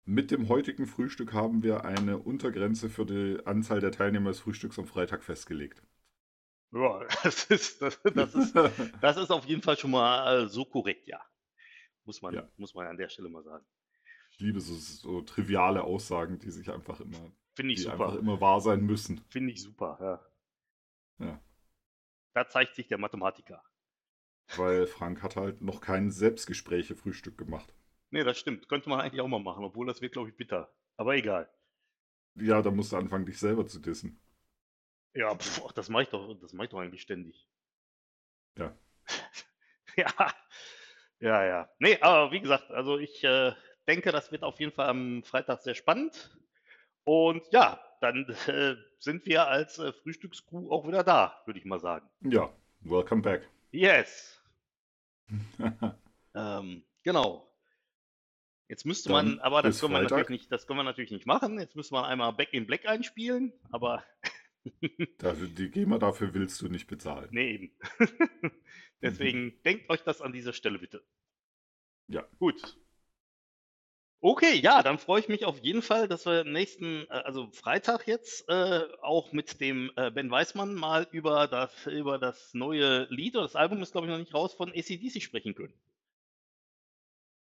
Mit 0.10 0.32
dem 0.32 0.50
heutigen 0.50 0.88
Frühstück 0.88 1.34
haben 1.34 1.62
wir 1.62 1.86
eine 1.86 2.18
Untergrenze 2.18 2.90
für 2.90 3.06
die 3.06 3.46
Anzahl 3.46 3.80
der 3.80 3.92
Teilnehmer 3.92 4.32
des 4.32 4.40
Frühstücks 4.40 4.80
am 4.80 4.88
Freitag 4.88 5.24
festgelegt. 5.24 5.84
Ja, 6.72 7.04
das 7.24 7.44
ist, 7.46 7.80
das, 7.80 8.02
das 8.02 8.34
ist, 8.34 8.56
das 9.02 9.18
ist 9.18 9.30
auf 9.30 9.46
jeden 9.46 9.62
Fall 9.62 9.78
schon 9.78 9.92
mal 9.92 10.46
äh, 10.46 10.48
so 10.48 10.66
korrekt, 10.66 11.08
ja. 11.08 11.22
Muss 12.06 12.24
man, 12.24 12.34
Ja. 12.34 12.50
muss 12.58 12.74
man 12.74 12.88
an 12.88 12.98
der 12.98 13.10
Stelle 13.10 13.30
mal 13.30 13.44
sagen. 13.44 13.64
Ich 14.32 14.40
liebe 14.40 14.60
so, 14.62 14.74
so 14.74 15.22
triviale 15.22 15.84
Aussagen, 15.84 16.40
die 16.40 16.50
sich 16.50 16.72
einfach 16.72 17.00
immer, 17.02 17.32
Finde 17.54 17.76
ich 17.76 17.82
die 17.84 17.88
einfach 17.90 18.14
super. 18.14 18.20
immer 18.20 18.42
wahr 18.42 18.62
sein 18.62 18.84
müssen. 18.88 19.22
Finde 19.30 19.54
ich 19.54 19.62
super, 19.62 20.00
ja. 21.20 21.28
Ja. 21.28 21.40
Da 22.34 22.48
zeigt 22.48 22.74
sich 22.74 22.88
der 22.88 22.98
Mathematiker. 22.98 23.62
Weil 24.56 24.88
Frank 24.88 25.22
hat 25.22 25.36
halt 25.36 25.62
noch 25.62 25.82
kein 25.82 26.10
Selbstgespräche-Frühstück 26.10 27.38
gemacht. 27.38 27.76
Nee, 28.12 28.24
das 28.24 28.40
stimmt. 28.40 28.68
Könnte 28.68 28.90
man 28.90 29.02
eigentlich 29.02 29.22
auch 29.22 29.28
mal 29.28 29.40
machen, 29.40 29.64
obwohl 29.64 29.86
das 29.88 30.02
wird, 30.02 30.14
glaube 30.14 30.30
ich, 30.30 30.36
bitter. 30.36 30.72
Aber 30.98 31.16
egal. 31.16 31.50
Ja, 32.36 32.62
da 32.62 32.72
musst 32.72 32.92
du 32.92 32.98
anfangen, 32.98 33.26
dich 33.26 33.38
selber 33.40 33.68
zu 33.68 33.80
dissen. 33.80 34.20
Ja, 35.14 35.36
pf, 35.36 35.72
das 35.74 35.90
mache 35.90 36.04
ich 36.04 36.10
doch, 36.10 36.34
das 36.40 36.54
mache 36.54 36.66
ich 36.66 36.72
doch 36.72 36.80
eigentlich 36.80 37.02
ständig. 37.02 37.48
Ja. 38.58 38.76
ja. 39.96 40.34
Ja, 41.20 41.46
ja. 41.46 41.70
Nee, 41.80 41.98
aber 42.02 42.32
wie 42.32 42.40
gesagt, 42.40 42.72
also 42.72 42.98
ich 42.98 43.24
äh, 43.24 43.54
denke, 43.88 44.12
das 44.12 44.32
wird 44.32 44.44
auf 44.44 44.60
jeden 44.60 44.72
Fall 44.72 44.88
am 44.88 45.24
Freitag 45.24 45.62
sehr 45.62 45.76
spannend. 45.76 46.38
Und 47.04 47.44
ja, 47.52 47.80
dann 48.02 48.26
äh, 48.48 48.76
sind 49.00 49.26
wir 49.26 49.48
als 49.48 49.80
äh, 49.80 49.92
Frühstückscrew 49.92 50.72
auch 50.72 50.88
wieder 50.88 51.04
da, 51.04 51.42
würde 51.46 51.60
ich 51.60 51.66
mal 51.66 51.80
sagen. 51.80 52.10
Ja, 52.22 52.50
welcome 52.82 53.22
back. 53.22 53.48
Yes. 53.72 54.42
Ähm, 56.36 56.84
genau. 57.04 57.49
Jetzt 58.70 58.86
müsste 58.86 59.10
Dann 59.10 59.28
man, 59.32 59.40
aber 59.40 59.62
das 59.64 59.82
können 59.82 59.94
wir 59.94 60.02
natürlich 60.02 60.30
nicht, 60.30 60.52
das 60.52 60.68
können 60.68 60.80
wir 60.80 60.84
natürlich 60.84 61.12
nicht 61.12 61.26
machen. 61.26 61.60
Jetzt 61.60 61.76
müsste 61.76 61.96
man 61.96 62.06
einmal 62.06 62.32
Back 62.34 62.54
in 62.54 62.68
Black 62.68 62.88
einspielen, 62.88 63.52
aber 63.72 64.04
Dafür, 65.18 65.48
die 65.48 65.70
GEMA 65.70 65.98
dafür 65.98 66.34
willst 66.34 66.62
du 66.62 66.68
nicht 66.68 66.88
bezahlen. 66.88 67.30
nee, 67.32 67.54
eben. 67.54 67.72
Deswegen 69.02 69.62
denkt 69.64 69.90
euch 69.90 70.04
das 70.04 70.22
an 70.22 70.34
dieser 70.34 70.54
Stelle 70.54 70.80
bitte. 70.80 71.04
Ja. 72.08 72.28
Gut. 72.40 72.78
Okay, 74.22 74.56
ja, 74.56 74.84
dann 74.84 75.00
freue 75.00 75.22
ich 75.22 75.30
mich 75.30 75.46
auf 75.46 75.60
jeden 75.60 75.82
Fall, 75.82 76.10
dass 76.10 76.26
wir 76.26 76.44
nächsten, 76.44 77.06
äh, 77.10 77.14
also 77.24 77.50
Freitag 77.54 78.06
jetzt, 78.06 78.50
äh, 78.50 78.82
auch 79.02 79.32
mit 79.32 79.62
dem 79.62 79.92
äh, 79.96 80.12
Ben 80.12 80.30
Weismann 80.30 80.76
mal 80.76 81.08
über 81.12 81.48
das, 81.48 81.88
über 81.88 82.20
das 82.20 82.54
neue 82.54 83.06
Lied 83.10 83.36
oder 83.36 83.46
das 83.46 83.56
Album 83.56 83.82
ist, 83.82 83.94
glaube 83.94 84.08
ich, 84.08 84.12
noch 84.12 84.20
nicht 84.20 84.34
raus, 84.34 84.54
von 84.54 84.72
ACDC 84.72 85.22
sprechen 85.22 85.56
können. 85.56 85.74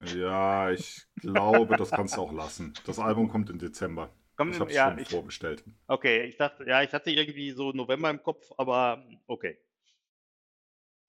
Ja, 0.02 0.72
ich 0.72 1.08
glaube, 1.22 1.76
das 1.76 1.94
kannst 1.94 2.18
du 2.18 2.22
auch 2.22 2.32
lassen. 2.34 2.74
Das 2.86 3.00
Album 3.00 3.30
kommt 3.30 3.50
im 3.50 3.60
Dezember. 3.60 4.10
Komm, 4.36 4.52
Ich 4.52 4.60
habe 4.60 4.70
es 4.70 4.76
ja, 4.76 4.90
schon 4.92 5.00
ich, 5.00 5.10
vorbestellt. 5.10 5.64
Okay, 5.88 6.26
ich 6.26 6.38
dachte, 6.38 6.66
ja, 6.68 6.82
ich 6.84 6.94
hatte 6.94 7.12
irgendwie 7.12 7.52
so 7.52 7.72
November 7.72 8.10
im 8.10 8.24
Kopf, 8.24 8.52
aber 8.58 9.04
okay. 9.28 9.58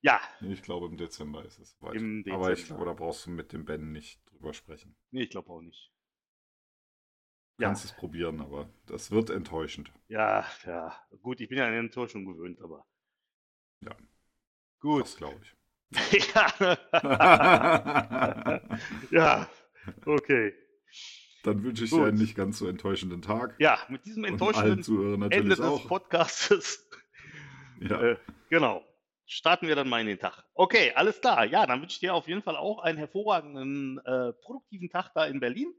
Ja, 0.03 0.21
Ich 0.41 0.63
glaube, 0.63 0.87
im 0.87 0.97
Dezember 0.97 1.45
ist 1.45 1.59
es 1.61 1.81
weit. 1.81 1.95
Im 1.95 2.25
Aber 2.29 2.53
ich 2.53 2.59
Dezember. 2.61 2.67
glaube, 2.67 2.85
da 2.85 2.93
brauchst 2.95 3.27
du 3.27 3.31
mit 3.31 3.53
dem 3.53 3.65
Ben 3.65 3.93
nicht 3.93 4.21
drüber 4.31 4.53
sprechen. 4.53 4.97
nee, 5.13 5.23
ich 5.23 5.31
glaube 5.31 5.51
auch 5.53 5.61
nicht. 5.63 5.91
Du 7.59 7.63
Ja. 7.63 7.69
kannst 7.69 7.85
es 7.85 7.93
probieren, 7.93 8.41
aber 8.41 8.69
das 8.87 9.13
wird 9.13 9.31
enttäuschend. 9.31 9.93
Ja, 10.09 10.45
ja, 10.67 10.95
gut, 11.23 11.41
ich 11.41 11.49
bin 11.49 11.57
ja 11.57 11.67
an 11.67 11.73
Enttäuschung 11.73 12.27
gewöhnt, 12.27 12.61
aber. 12.61 12.85
Ja. 13.81 13.95
Gut. 14.81 15.05
Das 15.05 15.17
glaube 15.17 15.41
ich. 15.45 15.55
ja. 16.35 16.77
ja, 19.11 19.49
okay. 20.07 20.55
Dann 21.43 21.63
wünsche 21.65 21.85
ich 21.85 21.91
Gut. 21.91 22.01
dir 22.01 22.07
einen 22.07 22.19
nicht 22.19 22.35
ganz 22.37 22.59
so 22.59 22.69
enttäuschenden 22.69 23.23
Tag. 23.23 23.57
Ja, 23.59 23.79
mit 23.89 24.05
diesem 24.05 24.25
enttäuschenden 24.25 25.23
Ende 25.31 25.49
des 25.49 25.61
auch. 25.61 25.89
Podcastes, 25.89 26.89
Ja. 27.81 28.01
äh, 28.03 28.17
genau, 28.51 28.85
starten 29.25 29.67
wir 29.67 29.75
dann 29.75 29.89
mal 29.89 30.01
in 30.03 30.07
den 30.07 30.19
Tag. 30.19 30.45
Okay, 30.55 30.93
alles 30.95 31.21
klar. 31.21 31.47
Ja, 31.47 31.67
dann 31.67 31.81
wünsche 31.81 31.95
ich 31.95 32.01
dir 32.01 32.15
auf 32.15 32.29
jeden 32.29 32.43
Fall 32.43 32.57
auch 32.57 32.81
einen 32.81 32.99
hervorragenden, 32.99 33.99
äh, 34.05 34.33
produktiven 34.35 34.91
Tag 34.91 35.13
da 35.15 35.25
in 35.25 35.41
Berlin. 35.41 35.73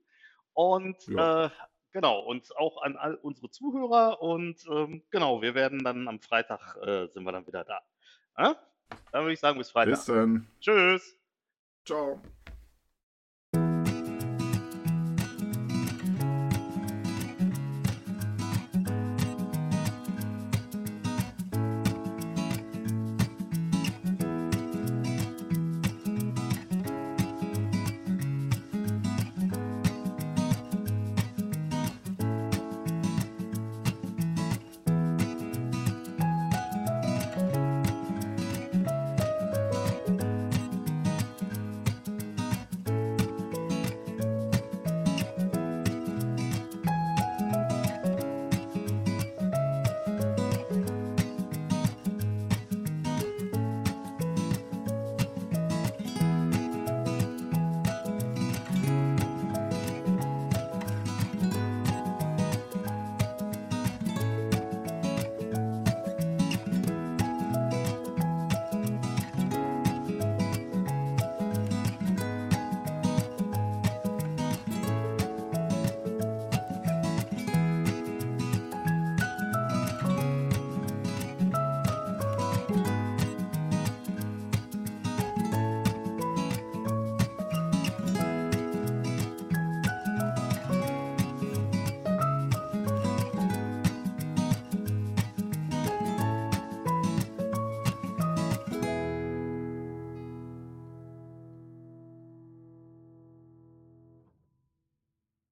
Und 0.53 0.97
Ja. 1.07 1.45
äh, 1.45 1.49
genau, 1.91 2.19
und 2.21 2.57
auch 2.57 2.81
an 2.81 2.97
all 2.97 3.15
unsere 3.15 3.51
Zuhörer. 3.51 4.19
Und 4.21 4.65
ähm, 4.69 5.03
genau, 5.11 5.43
wir 5.43 5.53
werden 5.53 5.83
dann 5.83 6.07
am 6.07 6.19
Freitag 6.21 6.75
äh, 6.83 7.07
sind 7.09 7.23
wir 7.23 7.31
dann 7.31 7.45
wieder 7.45 7.63
da. 7.63 7.81
Ja? 8.37 8.55
Dann 9.11 9.23
würde 9.23 9.33
ich 9.33 9.39
sagen, 9.39 9.57
bis 9.57 9.71
Freitag. 9.71 9.95
Bis 9.95 10.05
dann. 10.05 10.47
Tschüss. 10.59 11.17
Ciao. 11.85 12.21